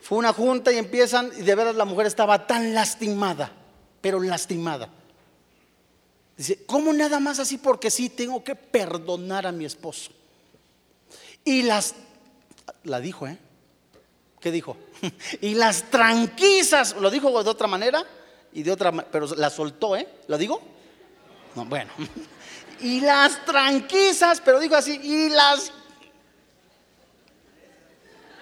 [0.01, 3.53] Fue una junta y empiezan, y de veras la mujer estaba tan lastimada,
[4.01, 4.89] pero lastimada
[6.38, 7.59] Dice, ¿cómo nada más así?
[7.59, 10.12] Porque sí, tengo que perdonar a mi esposo.
[11.44, 11.96] Y las,
[12.85, 13.37] la dijo, ¿eh?
[14.40, 14.77] ¿Qué dijo?
[15.40, 18.07] y las tranquizas, lo dijo de otra manera
[18.53, 20.09] y de otra, pero la soltó, ¿eh?
[20.29, 20.62] ¿Lo digo?
[21.57, 21.90] No, bueno.
[22.81, 25.72] y las tranquizas, pero dijo así, y las...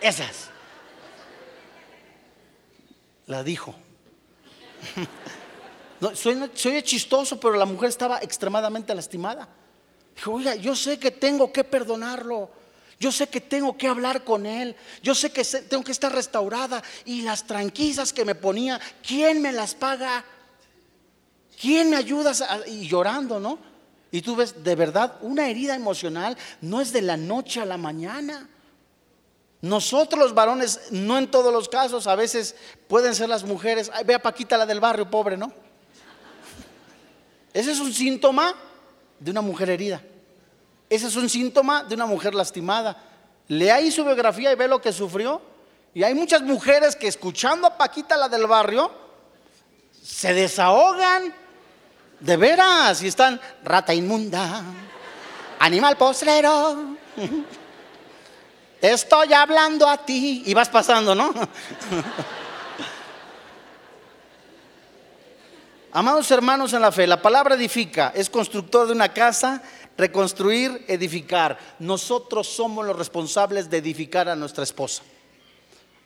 [0.03, 0.51] Esas.
[3.27, 3.75] La dijo.
[6.15, 9.49] Soy, chistoso, pero la mujer estaba extremadamente lastimada.
[10.15, 12.51] Dijo, oiga, yo sé que tengo que perdonarlo.
[12.99, 14.75] Yo sé que tengo que hablar con él.
[15.03, 16.83] Yo sé que tengo que estar restaurada.
[17.05, 20.25] Y las tranquillas que me ponía, ¿quién me las paga?
[21.61, 22.33] ¿Quién me ayuda?
[22.67, 23.59] y llorando, ¿no?
[24.11, 27.77] Y tú ves, de verdad, una herida emocional no es de la noche a la
[27.77, 28.49] mañana.
[29.63, 32.55] Nosotros los varones, no en todos los casos, a veces
[32.89, 33.91] pueden ser las mujeres.
[33.93, 35.53] Ay, ve a Paquita, la del barrio, pobre, ¿no?
[37.57, 38.55] Ese es un síntoma
[39.19, 40.03] de una mujer herida.
[40.91, 43.03] Ese es un síntoma de una mujer lastimada.
[43.49, 45.41] Lea ahí su biografía y ve lo que sufrió.
[45.95, 48.91] Y hay muchas mujeres que escuchando a Paquita, la del barrio,
[50.03, 51.33] se desahogan.
[52.21, 54.63] De veras, y están rata inmunda,
[55.59, 56.97] animal postrero.
[58.83, 60.43] Estoy hablando a ti.
[60.45, 61.33] Y vas pasando, ¿no?
[65.97, 69.63] Amados hermanos en la fe, la palabra edifica, es constructor de una casa,
[69.97, 71.57] reconstruir, edificar.
[71.79, 75.03] Nosotros somos los responsables de edificar a nuestra esposa.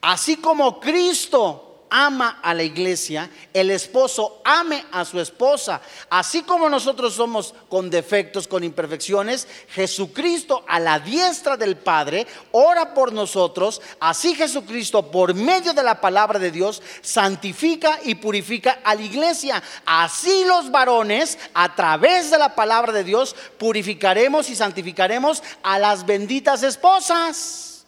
[0.00, 5.81] Así como Cristo ama a la iglesia, el esposo ame a su esposa.
[6.09, 12.94] Así como nosotros somos con defectos, con imperfecciones, Jesucristo a la diestra del Padre ora
[12.94, 13.83] por nosotros.
[13.98, 19.62] Así Jesucristo, por medio de la palabra de Dios, santifica y purifica a la iglesia.
[19.85, 26.07] Así los varones, a través de la palabra de Dios, purificaremos y santificaremos a las
[26.07, 27.85] benditas esposas.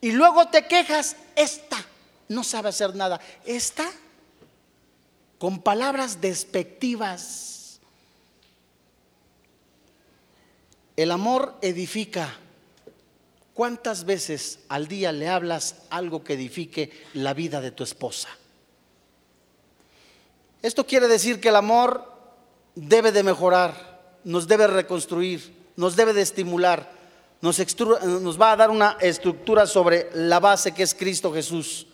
[0.00, 1.76] Y luego te quejas, esta
[2.30, 3.20] no sabe hacer nada.
[3.44, 3.90] Está
[5.38, 7.80] con palabras despectivas.
[10.96, 12.38] El amor edifica.
[13.52, 18.28] ¿Cuántas veces al día le hablas algo que edifique la vida de tu esposa?
[20.62, 22.12] Esto quiere decir que el amor
[22.76, 26.92] debe de mejorar, nos debe reconstruir, nos debe de estimular,
[27.40, 27.58] nos,
[28.04, 31.88] nos va a dar una estructura sobre la base que es Cristo Jesús.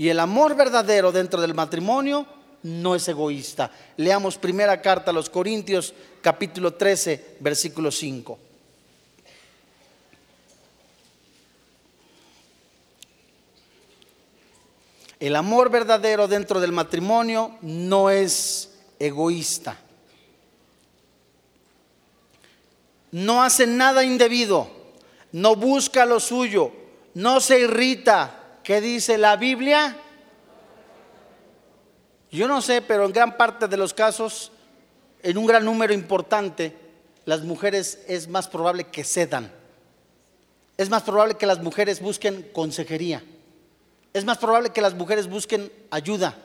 [0.00, 2.24] Y el amor verdadero dentro del matrimonio
[2.62, 3.70] no es egoísta.
[3.98, 8.38] Leamos primera carta a los Corintios, capítulo 13, versículo 5.
[15.20, 19.76] El amor verdadero dentro del matrimonio no es egoísta.
[23.12, 24.66] No hace nada indebido,
[25.32, 26.72] no busca lo suyo,
[27.12, 28.39] no se irrita,
[28.70, 29.96] ¿Qué dice la Biblia?
[32.30, 34.52] Yo no sé, pero en gran parte de los casos,
[35.24, 36.76] en un gran número importante,
[37.24, 39.50] las mujeres es más probable que cedan.
[40.76, 43.24] Es más probable que las mujeres busquen consejería.
[44.12, 46.38] Es más probable que las mujeres busquen ayuda.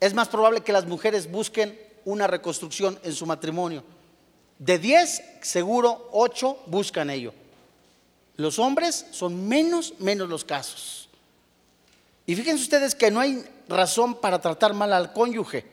[0.00, 3.84] Es más probable que las mujeres busquen una reconstrucción en su matrimonio.
[4.58, 7.34] De 10, seguro 8 buscan ello.
[8.36, 11.01] Los hombres son menos, menos los casos.
[12.26, 15.64] Y fíjense ustedes que no hay razón para tratar mal al cónyuge.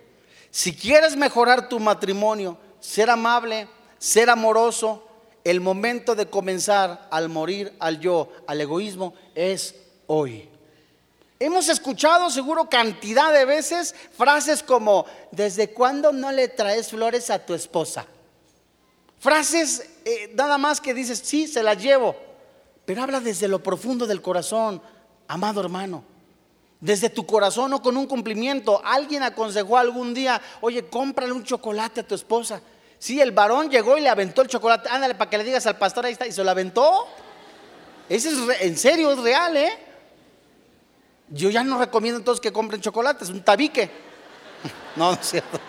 [0.52, 5.06] Si quieres mejorar tu matrimonio, ser amable, ser amoroso,
[5.44, 9.76] el momento de comenzar al morir al yo, al egoísmo, es
[10.08, 10.50] hoy.
[11.40, 17.46] Hemos escuchado seguro cantidad de veces frases como, ¿desde cuándo no le traes flores a
[17.46, 18.06] tu esposa?
[19.20, 22.16] Frases eh, nada más que dices, sí, se las llevo,
[22.86, 24.82] pero habla desde lo profundo del corazón,
[25.28, 26.04] amado hermano.
[26.80, 28.82] Desde tu corazón o con un cumplimiento.
[28.86, 32.62] Alguien aconsejó algún día, oye, cómprale un chocolate a tu esposa.
[32.98, 34.90] Sí, el varón llegó y le aventó el chocolate.
[34.90, 37.08] Ándale para que le digas al pastor, ahí está, y se lo aventó.
[38.08, 39.78] Ese es en serio, es real, ¿eh?
[41.30, 43.90] Yo ya no recomiendo entonces que compren chocolate, es un tabique.
[44.96, 45.60] No, no es cierto.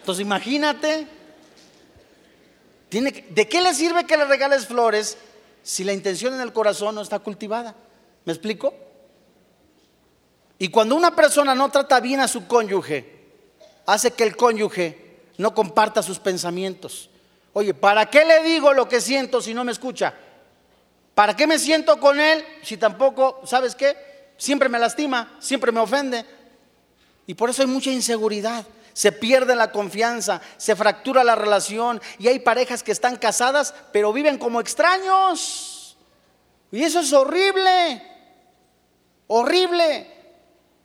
[0.00, 1.06] Entonces imagínate,
[2.88, 5.16] tiene ¿de qué le sirve que le regales flores
[5.62, 7.76] si la intención en el corazón no está cultivada?
[8.24, 8.74] ¿Me explico?
[10.62, 13.18] Y cuando una persona no trata bien a su cónyuge,
[13.86, 17.08] hace que el cónyuge no comparta sus pensamientos.
[17.54, 20.12] Oye, ¿para qué le digo lo que siento si no me escucha?
[21.14, 23.96] ¿Para qué me siento con él si tampoco, ¿sabes qué?
[24.36, 26.26] Siempre me lastima, siempre me ofende.
[27.26, 28.66] Y por eso hay mucha inseguridad.
[28.92, 34.12] Se pierde la confianza, se fractura la relación y hay parejas que están casadas pero
[34.12, 35.96] viven como extraños.
[36.70, 38.02] Y eso es horrible,
[39.26, 40.19] horrible.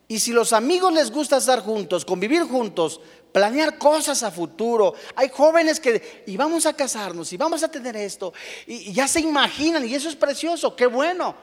[0.08, 3.00] Y si los amigos les gusta estar juntos, convivir juntos,
[3.32, 7.96] planear cosas a futuro, hay jóvenes que, y vamos a casarnos, y vamos a tener
[7.96, 8.32] esto,
[8.66, 11.34] y, ya se imaginan, y eso es precioso, qué bueno.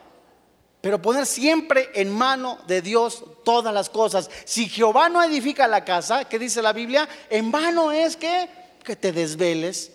[0.79, 4.29] Pero poner siempre en mano de Dios todas las cosas.
[4.43, 7.07] Si Jehová no edifica la casa, ¿qué dice la Biblia?
[7.29, 8.49] En vano es que,
[8.83, 9.91] que te desveles,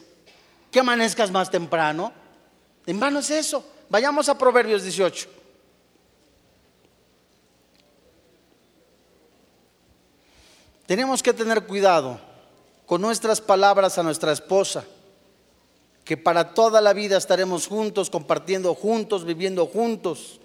[0.70, 2.10] que amanezcas más temprano.
[2.86, 3.62] En vano es eso.
[3.90, 5.38] Vayamos a Proverbios 18.
[10.89, 12.18] Tenemos que tener cuidado
[12.86, 14.86] con nuestras palabras a nuestra esposa,
[16.03, 20.41] que para toda la vida estaremos juntos, compartiendo juntos, viviendo juntos.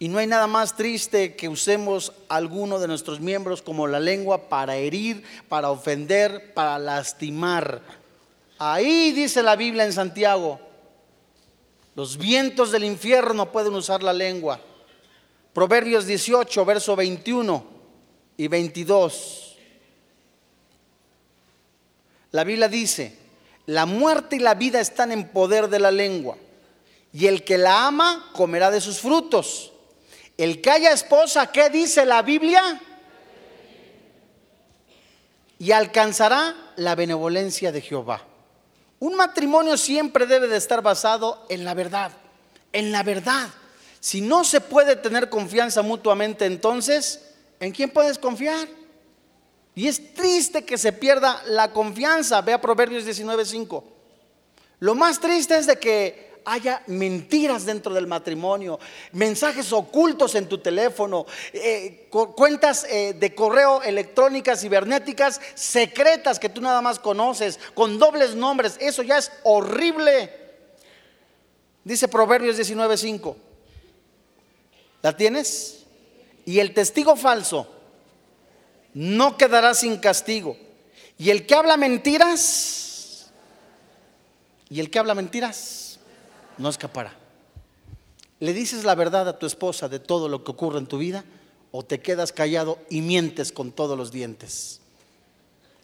[0.00, 4.48] Y no hay nada más triste que usemos alguno de nuestros miembros como la lengua
[4.48, 7.80] para herir, para ofender, para lastimar.
[8.58, 10.58] Ahí dice la Biblia en Santiago,
[11.94, 14.58] los vientos del infierno pueden usar la lengua.
[15.56, 17.64] Proverbios 18, verso 21
[18.36, 19.56] y 22.
[22.32, 23.16] La Biblia dice,
[23.64, 26.36] la muerte y la vida están en poder de la lengua,
[27.10, 29.72] y el que la ama comerá de sus frutos.
[30.36, 32.78] El que haya esposa, ¿qué dice la Biblia?
[35.58, 38.20] Y alcanzará la benevolencia de Jehová.
[38.98, 42.12] Un matrimonio siempre debe de estar basado en la verdad,
[42.74, 43.48] en la verdad.
[44.06, 47.22] Si no se puede tener confianza mutuamente, entonces,
[47.58, 48.68] ¿en quién puedes confiar?
[49.74, 52.40] Y es triste que se pierda la confianza.
[52.40, 53.82] Vea Proverbios 19:5.
[54.78, 58.78] Lo más triste es de que haya mentiras dentro del matrimonio,
[59.10, 66.60] mensajes ocultos en tu teléfono, eh, cuentas eh, de correo electrónicas cibernéticas secretas que tú
[66.60, 68.76] nada más conoces, con dobles nombres.
[68.78, 70.30] Eso ya es horrible.
[71.82, 73.45] Dice Proverbios 19:5.
[75.06, 75.84] ¿La tienes?
[76.46, 77.68] Y el testigo falso
[78.92, 80.56] no quedará sin castigo.
[81.16, 83.30] Y el que habla mentiras,
[84.68, 86.00] y el que habla mentiras,
[86.58, 87.14] no escapará.
[88.40, 91.24] ¿Le dices la verdad a tu esposa de todo lo que ocurre en tu vida
[91.70, 94.80] o te quedas callado y mientes con todos los dientes?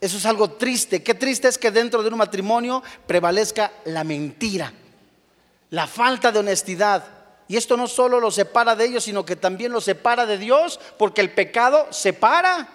[0.00, 1.04] Eso es algo triste.
[1.04, 4.72] Qué triste es que dentro de un matrimonio prevalezca la mentira,
[5.70, 7.21] la falta de honestidad,
[7.52, 10.80] y esto no solo lo separa de ellos, sino que también lo separa de Dios,
[10.96, 12.66] porque el pecado separa.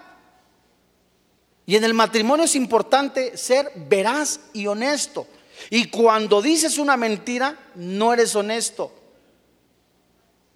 [1.66, 5.26] Y en el matrimonio es importante ser veraz y honesto.
[5.68, 8.92] Y cuando dices una mentira, no eres honesto.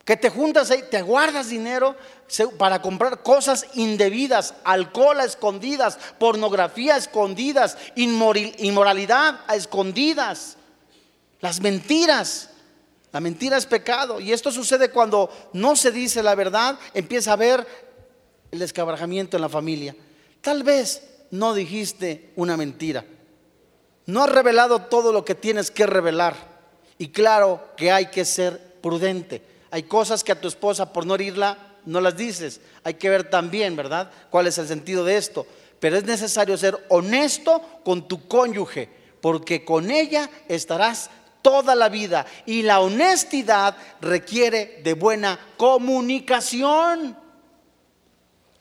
[0.04, 1.96] Que te juntas ahí, te guardas dinero
[2.58, 10.58] para comprar cosas indebidas, alcohol a escondidas, pornografía a escondidas, inmoralidad a escondidas,
[11.40, 12.50] las mentiras.
[13.12, 17.34] La mentira es pecado y esto sucede cuando no se dice la verdad, empieza a
[17.34, 17.66] haber
[18.50, 19.94] el descabrajamiento en la familia.
[20.40, 23.04] Tal vez no dijiste una mentira.
[24.06, 26.34] No has revelado todo lo que tienes que revelar.
[26.98, 29.42] Y claro que hay que ser prudente.
[29.70, 32.60] Hay cosas que a tu esposa por no herirla no las dices.
[32.84, 34.10] Hay que ver también, ¿verdad?
[34.30, 35.46] ¿Cuál es el sentido de esto?
[35.80, 38.88] Pero es necesario ser honesto con tu cónyuge
[39.22, 41.08] porque con ella estarás
[41.42, 42.24] toda la vida.
[42.46, 47.16] Y la honestidad requiere de buena comunicación.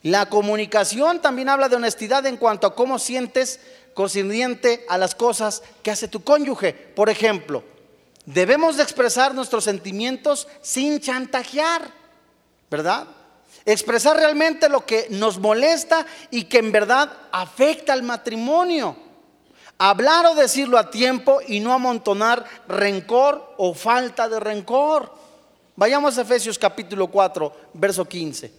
[0.02, 3.60] La comunicación también habla de honestidad en cuanto a cómo sientes
[3.94, 6.72] concerniente a las cosas que hace tu cónyuge.
[6.72, 7.62] Por ejemplo,
[8.26, 11.90] debemos de expresar nuestros sentimientos sin chantajear,
[12.70, 13.06] ¿verdad?
[13.64, 18.96] Expresar realmente lo que nos molesta y que en verdad afecta al matrimonio.
[19.84, 25.12] Hablar o decirlo a tiempo y no amontonar rencor o falta de rencor.
[25.74, 28.52] Vayamos a Efesios capítulo 4, verso 15.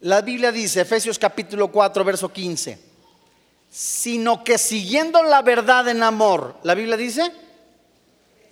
[0.00, 2.76] La Biblia dice, Efesios capítulo 4, verso 15,
[3.70, 7.30] sino que siguiendo la verdad en amor, la Biblia dice,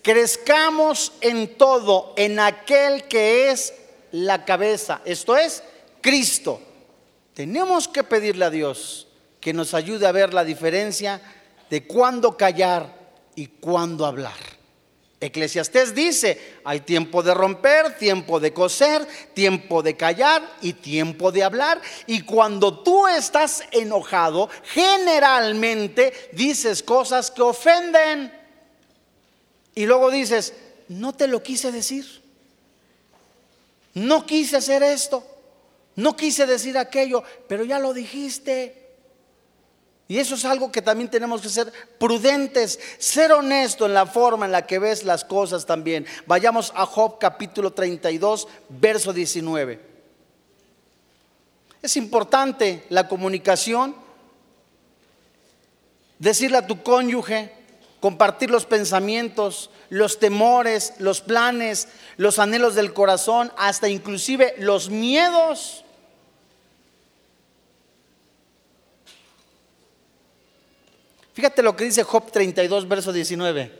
[0.05, 3.82] crezcamos en todo en aquel que es
[4.13, 5.63] la cabeza, esto es
[6.01, 6.61] Cristo.
[7.35, 9.09] Tenemos que pedirle a Dios
[9.41, 11.21] que nos ayude a ver la diferencia
[11.69, 12.95] de cuándo callar
[13.35, 14.37] y cuándo hablar.
[15.21, 21.45] Eclesiastés dice, hay tiempo de romper, tiempo de coser, tiempo de callar y tiempo de
[21.45, 21.81] hablar.
[22.07, 28.33] Y cuando tú estás enojado, generalmente dices cosas que ofenden.
[29.77, 30.55] Y luego dices,
[30.89, 32.22] no te lo quise decir.
[33.95, 35.25] No quise hacer esto.
[35.95, 38.83] No quise decir aquello, pero ya lo dijiste.
[40.09, 44.47] Y eso es algo que también tenemos que ser prudentes, ser honesto en la forma
[44.47, 46.07] en la que ves las cosas también.
[46.27, 49.81] Vayamos a Job capítulo 32, verso 19.
[51.83, 53.97] Es importante la comunicación,
[56.19, 57.62] decirle a tu cónyuge,
[58.03, 61.87] compartir los pensamientos, los temores, los planes,
[62.17, 65.85] los anhelos del corazón, hasta inclusive los miedos.
[71.33, 73.71] Fíjate lo que dice Job 32, verso 19.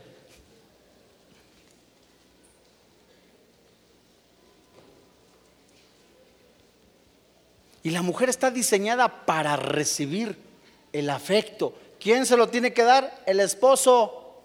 [7.83, 10.39] Y la mujer está diseñada para recibir
[10.93, 11.75] el afecto.
[12.03, 13.23] ¿Quién se lo tiene que dar?
[13.27, 14.41] El esposo.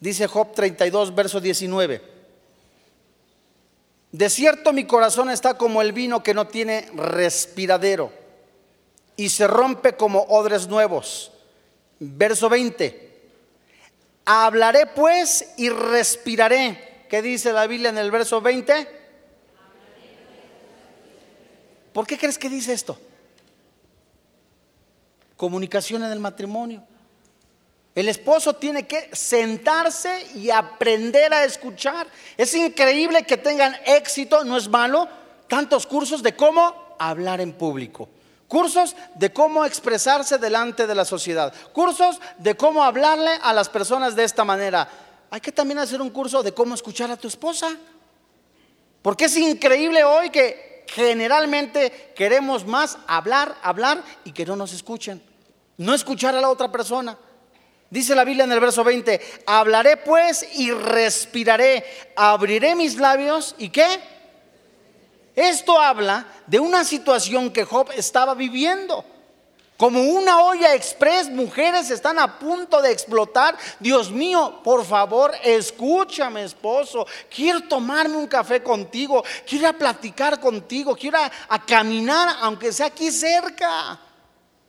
[0.00, 2.02] Dice Job 32, verso 19.
[4.12, 8.10] De cierto mi corazón está como el vino que no tiene respiradero
[9.14, 11.30] y se rompe como odres nuevos.
[11.98, 13.08] Verso 20.
[14.24, 17.04] Hablaré pues y respiraré.
[17.10, 18.88] ¿Qué dice la Biblia en el verso 20?
[21.92, 22.98] ¿Por qué crees que dice esto?
[25.38, 26.82] Comunicación en el matrimonio.
[27.94, 32.08] El esposo tiene que sentarse y aprender a escuchar.
[32.36, 35.08] Es increíble que tengan éxito, no es malo,
[35.46, 38.08] tantos cursos de cómo hablar en público.
[38.48, 41.54] Cursos de cómo expresarse delante de la sociedad.
[41.72, 44.88] Cursos de cómo hablarle a las personas de esta manera.
[45.30, 47.76] Hay que también hacer un curso de cómo escuchar a tu esposa.
[49.02, 55.27] Porque es increíble hoy que generalmente queremos más hablar, hablar y que no nos escuchen.
[55.78, 57.16] No escuchar a la otra persona.
[57.90, 63.70] Dice la Biblia en el verso 20, hablaré pues y respiraré, abriré mis labios y
[63.70, 63.86] qué?
[65.34, 69.04] Esto habla de una situación que Job estaba viviendo.
[69.78, 73.56] Como una olla express, mujeres están a punto de explotar.
[73.78, 77.06] Dios mío, por favor, escúchame, esposo.
[77.32, 79.22] Quiero tomarme un café contigo.
[79.46, 80.96] Quiero platicar contigo.
[80.96, 84.00] Quiero a caminar, aunque sea aquí cerca.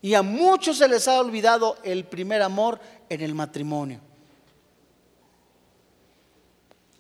[0.02, 2.80] Y a muchos se les ha olvidado el primer amor
[3.10, 4.00] en el matrimonio.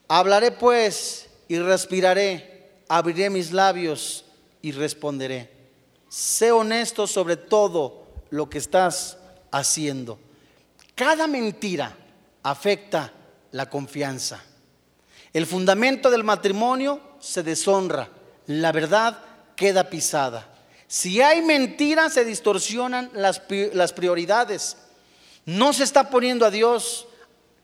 [0.07, 2.49] Hablaré pues y respiraré
[2.89, 4.25] abriré mis labios
[4.61, 5.49] y responderé.
[6.09, 9.17] Sé honesto sobre todo lo que estás
[9.51, 10.19] haciendo.
[10.95, 11.95] Cada mentira
[12.43, 13.13] afecta
[13.51, 14.43] la confianza.
[15.31, 18.09] El fundamento del matrimonio se deshonra,
[18.47, 19.19] la verdad
[19.55, 20.47] queda pisada.
[20.89, 24.75] Si hay mentira, se distorsionan las, las, prioridades.
[25.45, 27.07] No se está poniendo a Dios,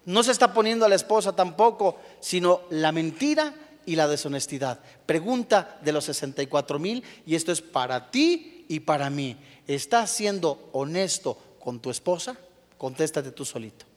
[0.06, 4.80] no se está poniendo a la esposa tampoco, sino la mentira y la deshonestidad.
[5.08, 9.38] Pregunta de los 64 mil y esto es para ti y para mí.
[9.66, 12.38] ¿Estás siendo honesto con tu esposa?
[12.78, 13.88] Contéstate tú solito.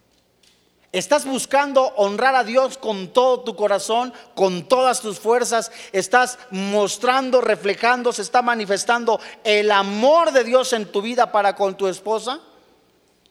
[0.90, 5.70] ¿Estás buscando honrar a Dios con todo tu corazón, con todas tus fuerzas?
[5.92, 11.76] ¿Estás mostrando, reflejando, se está manifestando el amor de Dios en tu vida para con
[11.76, 12.40] tu esposa?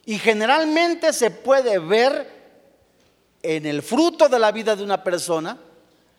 [0.06, 2.38] Y generalmente se puede ver
[3.42, 5.58] en el fruto de la vida de una persona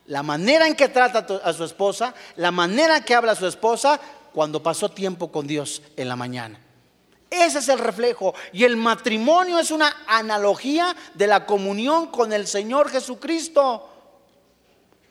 [0.08, 3.46] la manera en que trata a su esposa, la manera en que habla a su
[3.46, 4.00] esposa
[4.34, 6.60] cuando pasó tiempo con Dios en la mañana.
[7.30, 8.34] Ese es el reflejo.
[8.54, 13.90] Y el matrimonio es una analogía de la comunión con el Señor Jesucristo.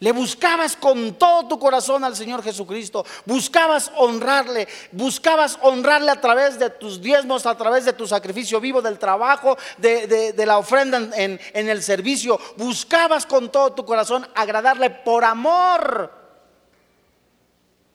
[0.01, 3.05] Le buscabas con todo tu corazón al Señor Jesucristo.
[3.25, 4.69] Buscabas honrarle.
[4.93, 9.59] Buscabas honrarle a través de tus diezmos, a través de tu sacrificio vivo, del trabajo,
[9.77, 12.39] de, la ofrenda en, el servicio.
[12.57, 16.18] Buscabas con todo tu corazón agradarle por amor.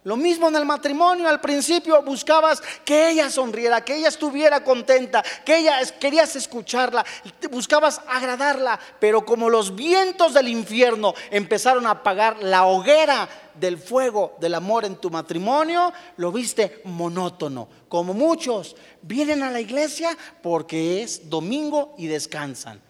[0.04, 5.24] Lo mismo en el matrimonio, al principio buscabas que ella sonriera, que ella estuviera contenta,
[5.46, 7.06] que ella querías escucharla,
[7.50, 14.36] buscabas agradarla, pero como los vientos del infierno empezaron a apagar la hoguera del fuego
[14.42, 21.02] del amor en tu matrimonio, lo viste monótono, como muchos vienen a la iglesia porque
[21.02, 22.82] es domingo y descansan.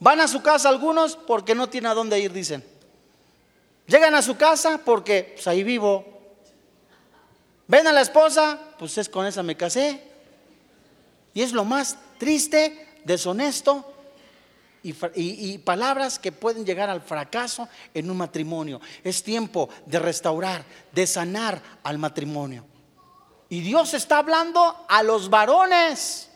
[0.00, 2.64] Van a su casa algunos porque no tienen a dónde ir, dicen.
[3.86, 6.17] Llegan a su casa porque pues, ahí vivo,
[7.68, 10.02] Ven a la esposa, pues es con esa me casé.
[11.34, 13.84] Y es lo más triste, deshonesto
[14.82, 18.80] y, y, palabras que pueden llegar al fracaso en un matrimonio.
[19.04, 22.64] Es tiempo de restaurar, de sanar al matrimonio.
[23.50, 26.30] Y Dios está hablando a los varones.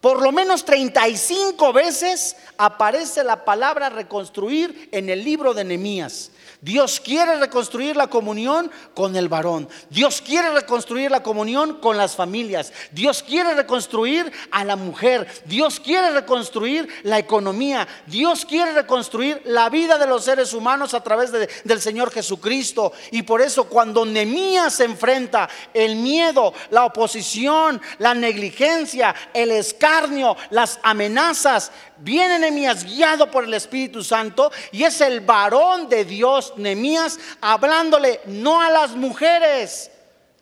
[0.00, 6.30] Por lo menos 35 veces aparece la palabra reconstruir en el libro de Nehemías.
[6.60, 9.68] Dios quiere reconstruir la comunión con el varón.
[9.90, 12.72] Dios quiere reconstruir la comunión con las familias.
[12.90, 15.28] Dios quiere reconstruir a la mujer.
[15.44, 17.86] Dios quiere reconstruir la economía.
[18.06, 22.92] Dios quiere reconstruir la vida de los seres humanos a través del Señor Jesucristo.
[23.12, 29.52] Y por eso cuando Nemías se enfrenta el miedo, la oposición, la negligencia, el
[30.50, 36.52] las amenazas, viene Nemías guiado por el Espíritu Santo y es el varón de Dios,
[36.56, 39.90] Nemías, hablándole no a las mujeres,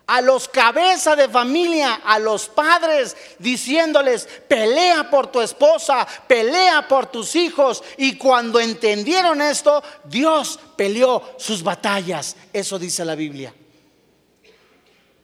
[0.07, 7.07] a los cabezas de familia, a los padres, diciéndoles, pelea por tu esposa, pelea por
[7.07, 7.83] tus hijos.
[7.97, 12.37] Y cuando entendieron esto, Dios peleó sus batallas.
[12.53, 13.53] Eso dice la Biblia.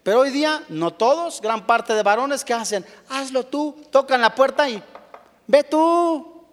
[0.02, 4.34] Pero hoy día, no todos, gran parte de varones que hacen, hazlo tú, tocan la
[4.34, 4.82] puerta y
[5.46, 6.46] Ve tú.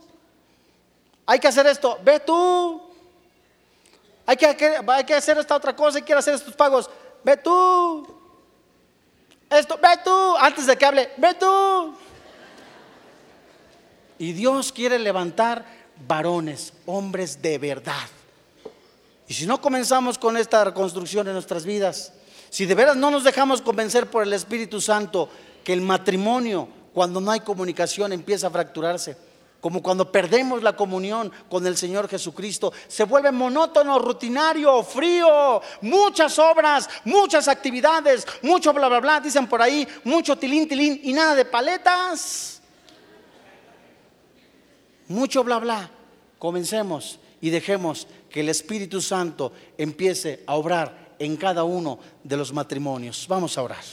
[1.25, 1.97] Hay que hacer esto.
[2.03, 2.81] Ve tú.
[4.25, 4.45] Hay que,
[4.87, 6.89] hay que hacer esta otra cosa y quiero hacer estos pagos.
[7.23, 8.05] Ve tú.
[9.49, 10.35] Esto, ve tú.
[10.37, 11.95] Antes de que hable, ve tú.
[14.17, 15.65] Y Dios quiere levantar
[16.05, 18.07] varones, hombres de verdad.
[19.27, 22.11] Y si no comenzamos con esta reconstrucción en nuestras vidas,
[22.49, 25.29] si de veras no nos dejamos convencer por el Espíritu Santo
[25.63, 29.15] que el matrimonio cuando no hay comunicación empieza a fracturarse.
[29.61, 36.39] Como cuando perdemos la comunión con el Señor Jesucristo, se vuelve monótono, rutinario, frío, muchas
[36.39, 41.35] obras, muchas actividades, mucho bla, bla, bla, dicen por ahí, mucho tilín, tilín y nada
[41.35, 42.61] de paletas.
[45.09, 45.91] Mucho bla, bla.
[46.37, 52.51] Comencemos y dejemos que el Espíritu Santo empiece a obrar en cada uno de los
[52.53, 53.25] matrimonios.
[53.27, 53.83] Vamos a orar.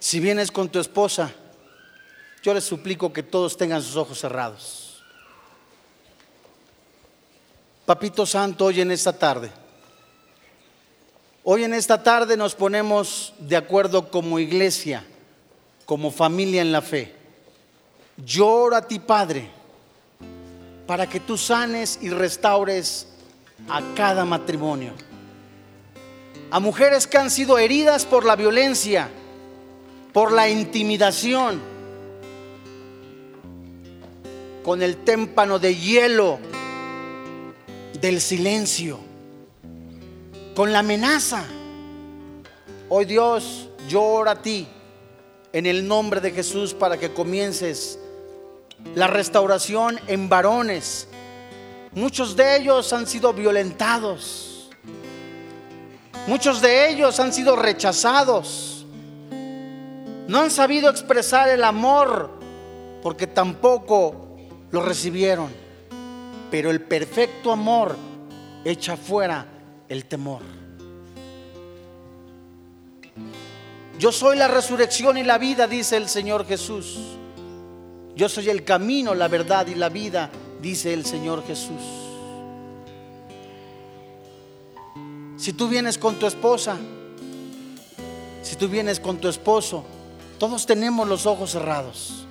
[0.00, 1.30] Si vienes con tu esposa,
[2.42, 5.02] yo les suplico que todos tengan sus ojos cerrados.
[7.84, 9.50] Papito Santo, hoy en esta tarde,
[11.50, 15.02] hoy en esta tarde nos ponemos de acuerdo como iglesia,
[15.86, 17.14] como familia en la fe.
[18.18, 19.48] Yo oro a ti, Padre,
[20.86, 23.08] para que tú sanes y restaures
[23.66, 24.92] a cada matrimonio.
[26.50, 29.08] A mujeres que han sido heridas por la violencia,
[30.12, 31.62] por la intimidación,
[34.62, 36.40] con el témpano de hielo
[38.02, 39.07] del silencio,
[40.58, 41.44] con la amenaza.
[42.88, 44.66] Hoy Dios, yo oro a ti
[45.52, 47.96] en el nombre de Jesús para que comiences
[48.96, 51.06] la restauración en varones.
[51.92, 54.68] Muchos de ellos han sido violentados.
[56.26, 58.84] Muchos de ellos han sido rechazados.
[60.26, 62.32] No han sabido expresar el amor
[63.00, 64.36] porque tampoco
[64.72, 65.52] lo recibieron.
[66.50, 67.94] Pero el perfecto amor
[68.64, 69.57] echa fuera
[69.88, 70.42] el temor.
[73.98, 76.98] Yo soy la resurrección y la vida, dice el Señor Jesús.
[78.14, 80.30] Yo soy el camino, la verdad y la vida,
[80.62, 81.82] dice el Señor Jesús.
[85.36, 86.76] Si tú vienes con tu esposa,
[88.42, 89.84] si tú vienes con tu esposo,
[90.38, 92.24] todos tenemos los ojos cerrados.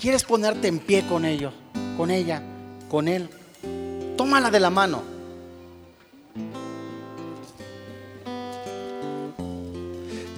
[0.00, 1.52] ¿Quieres ponerte en pie con ellos,
[1.96, 2.42] con ella,
[2.88, 3.28] con él?
[4.16, 5.11] Tómala de la mano.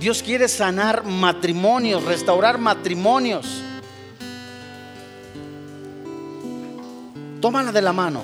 [0.04, 3.62] Dios quiere sanar matrimonios, restaurar matrimonios.
[7.40, 8.22] Tómala de la mano.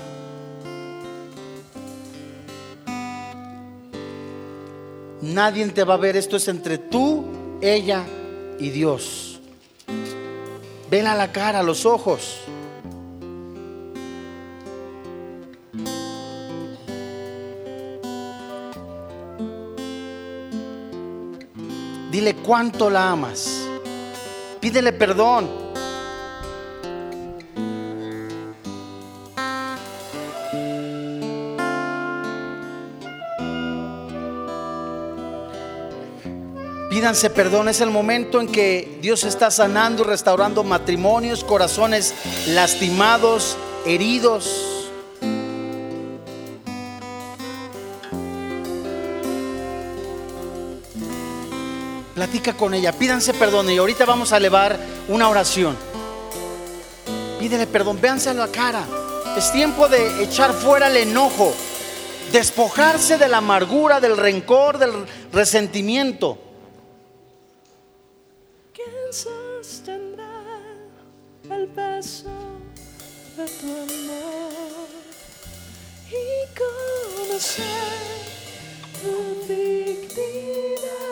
[5.22, 7.24] Nadie te va a ver, esto es entre tú,
[7.62, 8.04] ella
[8.58, 9.40] y Dios.
[10.90, 12.40] Vela la cara, los ojos.
[22.20, 23.62] Dile cuánto la amas.
[24.60, 25.48] Pídele perdón.
[36.90, 42.12] Pídanse perdón, es el momento en que Dios está sanando y restaurando matrimonios, corazones
[42.48, 43.56] lastimados,
[43.86, 44.69] heridos.
[52.20, 55.74] Platica con ella, pídanse perdón y ahorita vamos a elevar una oración.
[57.38, 58.84] Pídele perdón, véanse a la cara.
[59.38, 61.54] Es tiempo de echar fuera el enojo,
[62.30, 66.36] despojarse de la amargura, del rencor, del resentimiento.
[68.74, 70.42] ¿Quién sostendrá
[71.50, 72.28] el peso
[73.38, 74.88] de tu amor
[76.10, 76.58] y
[77.24, 77.64] conocer
[79.00, 81.09] tu dignidad?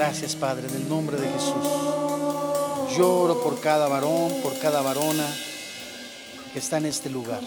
[0.00, 2.96] Gracias, Padre, en el nombre de Jesús.
[2.96, 5.26] Lloro por cada varón, por cada varona
[6.54, 7.42] que está en este lugar.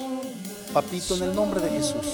[0.71, 2.05] Papito, en el nombre de Jesús.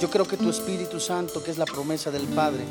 [0.00, 2.64] Yo creo que tu Espíritu Santo, que es la promesa del Padre,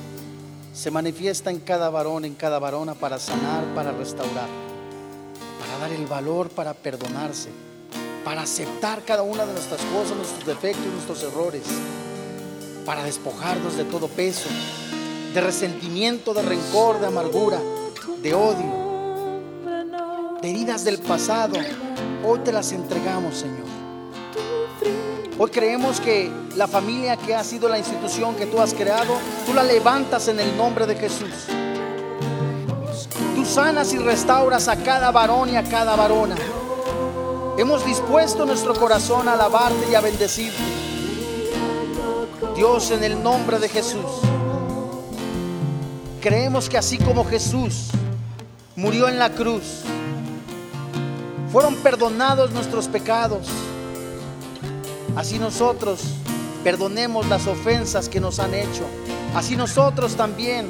[0.74, 4.50] se manifiesta en cada varón, en cada varona para sanar, para restaurar,
[5.60, 7.50] para dar el valor, para perdonarse,
[8.26, 11.66] para aceptar cada una de nuestras cosas, nuestros defectos, nuestros errores,
[12.84, 14.50] para despojarnos de todo peso,
[15.34, 17.60] de resentimiento, de rencor, de amargura,
[18.22, 18.84] de odio,
[20.42, 21.56] de heridas del pasado.
[22.24, 23.66] Hoy te las entregamos, Señor.
[25.40, 29.16] Hoy creemos que la familia que ha sido la institución que tú has creado,
[29.48, 31.48] tú la levantas en el nombre de Jesús.
[33.36, 36.36] Tú sanas y restauras a cada varón y a cada varona.
[37.58, 40.62] Hemos dispuesto nuestro corazón a alabarte y a bendecirte.
[42.56, 44.33] Dios, en el nombre de Jesús.
[46.24, 47.90] Creemos que así como Jesús
[48.78, 49.82] murió en la cruz,
[51.52, 53.50] fueron perdonados nuestros pecados.
[55.18, 56.00] Así nosotros
[56.64, 58.86] perdonemos las ofensas que nos han hecho.
[59.36, 60.70] Así nosotros también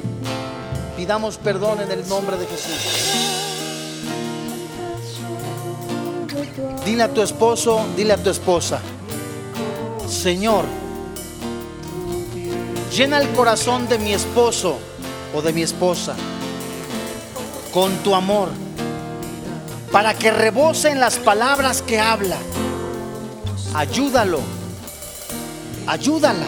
[0.96, 3.12] pidamos perdón en el nombre de Jesús.
[6.84, 8.80] Dile a tu esposo, dile a tu esposa,
[10.08, 10.64] Señor,
[12.92, 14.80] llena el corazón de mi esposo
[15.34, 16.14] o de mi esposa
[17.72, 18.48] con tu amor
[19.90, 22.36] para que rebosen las palabras que habla.
[23.74, 24.40] Ayúdalo,
[25.86, 26.46] ayúdala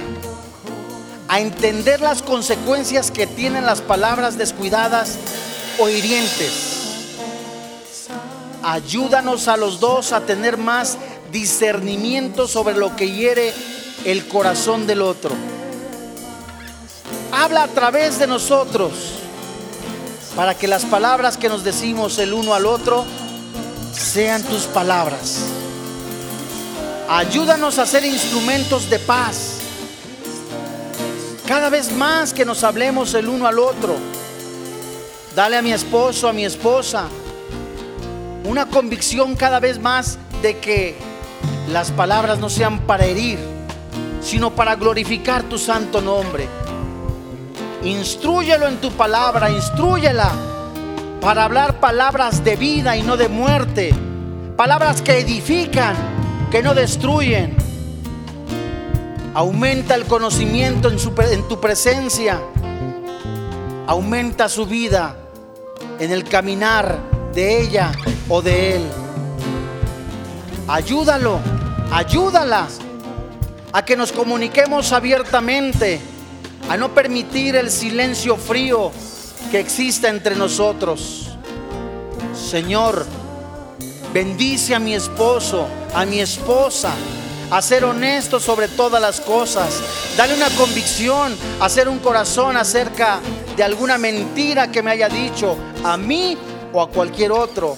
[1.28, 5.16] a entender las consecuencias que tienen las palabras descuidadas
[5.78, 6.76] o hirientes.
[8.62, 10.98] Ayúdanos a los dos a tener más
[11.30, 13.52] discernimiento sobre lo que hiere
[14.04, 15.55] el corazón del otro.
[17.38, 18.92] Habla a través de nosotros
[20.34, 23.04] para que las palabras que nos decimos el uno al otro
[23.92, 25.42] sean tus palabras.
[27.10, 29.58] Ayúdanos a ser instrumentos de paz.
[31.46, 33.96] Cada vez más que nos hablemos el uno al otro.
[35.34, 37.06] Dale a mi esposo, a mi esposa,
[38.44, 40.96] una convicción cada vez más de que
[41.68, 43.38] las palabras no sean para herir,
[44.22, 46.48] sino para glorificar tu santo nombre.
[47.86, 50.32] Instrúyelo en tu palabra, instrúyela
[51.20, 53.94] para hablar palabras de vida y no de muerte,
[54.56, 55.94] palabras que edifican,
[56.50, 57.56] que no destruyen.
[59.34, 61.14] Aumenta el conocimiento en, su
[61.48, 62.42] tu presencia,
[63.86, 65.14] aumenta su vida
[66.00, 66.98] en el caminar
[67.32, 67.92] de ella
[68.28, 68.82] o de él.
[70.66, 71.38] Ayúdalo,
[71.92, 72.66] ayúdala
[73.72, 76.00] a que nos comuniquemos abiertamente,
[76.68, 78.90] a no permitir el silencio frío
[79.50, 81.30] que exista entre nosotros.
[82.34, 83.06] Señor,
[84.16, 86.94] Bendice a mi esposo, a mi esposa,
[87.50, 89.78] a ser honesto sobre todas las cosas.
[90.16, 93.20] Dale una convicción, hacer un corazón acerca
[93.58, 95.54] de alguna mentira que me haya dicho
[95.84, 96.38] a mí
[96.72, 97.76] o a cualquier otro.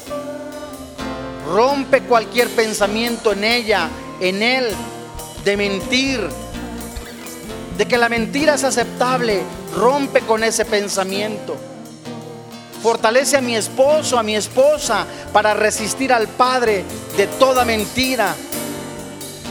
[1.52, 3.88] Rompe cualquier pensamiento en ella,
[4.20, 4.68] en él,
[5.44, 6.20] de mentir,
[7.78, 9.42] de que la mentira es aceptable.
[9.76, 11.56] Rompe con ese pensamiento.
[12.82, 16.84] Fortalece a mi esposo, a mi esposa, para resistir al Padre
[17.16, 18.34] de toda mentira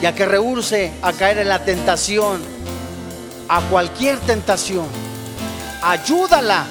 [0.02, 2.42] y a que rehúse a caer en la tentación,
[3.48, 4.86] a cualquier tentación.
[5.82, 6.66] Ayúdala,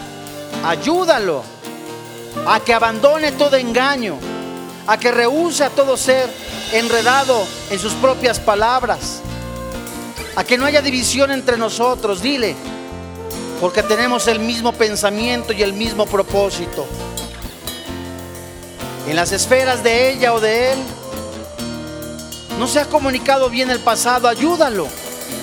[0.64, 1.42] ayúdalo,
[2.46, 4.18] a que abandone todo engaño,
[4.86, 6.28] a que rehúse a todo ser
[6.72, 9.20] enredado en sus propias palabras,
[10.36, 12.22] a que no haya división entre nosotros.
[12.22, 12.54] Dile,
[13.60, 16.86] porque tenemos el mismo pensamiento y el mismo propósito.
[19.08, 20.78] En las esferas de ella o de él,
[22.58, 24.86] no se ha comunicado bien el pasado, ayúdalo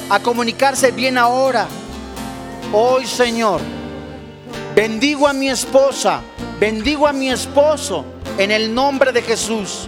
[0.09, 1.67] a comunicarse bien ahora.
[2.71, 3.61] Hoy, Señor,
[4.75, 6.21] bendigo a mi esposa,
[6.59, 8.05] bendigo a mi esposo
[8.37, 9.87] en el nombre de Jesús.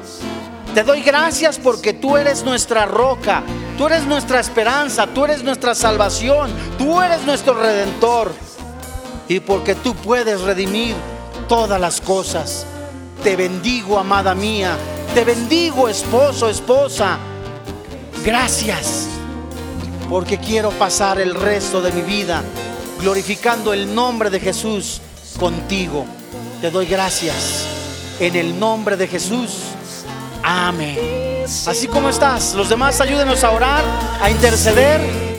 [0.73, 3.43] Te doy gracias porque tú eres nuestra roca,
[3.78, 8.34] tú eres nuestra esperanza, tú eres nuestra salvación, tú eres nuestro redentor.
[9.28, 10.95] Y porque tú puedes redimir
[11.47, 12.65] todas las cosas.
[13.23, 14.78] Te bendigo, amada mía.
[15.13, 17.17] Te bendigo, esposo, esposa.
[18.23, 19.07] Gracias.
[20.09, 22.43] Porque quiero pasar el resto de mi vida
[23.01, 25.01] glorificando el nombre de Jesús
[25.39, 26.05] contigo.
[26.61, 27.65] Te doy gracias.
[28.19, 29.74] En el nombre de Jesús.
[30.47, 30.99] Amén.
[31.65, 33.83] Así como estás, los demás ayúdenos a orar,
[34.21, 35.34] a interceder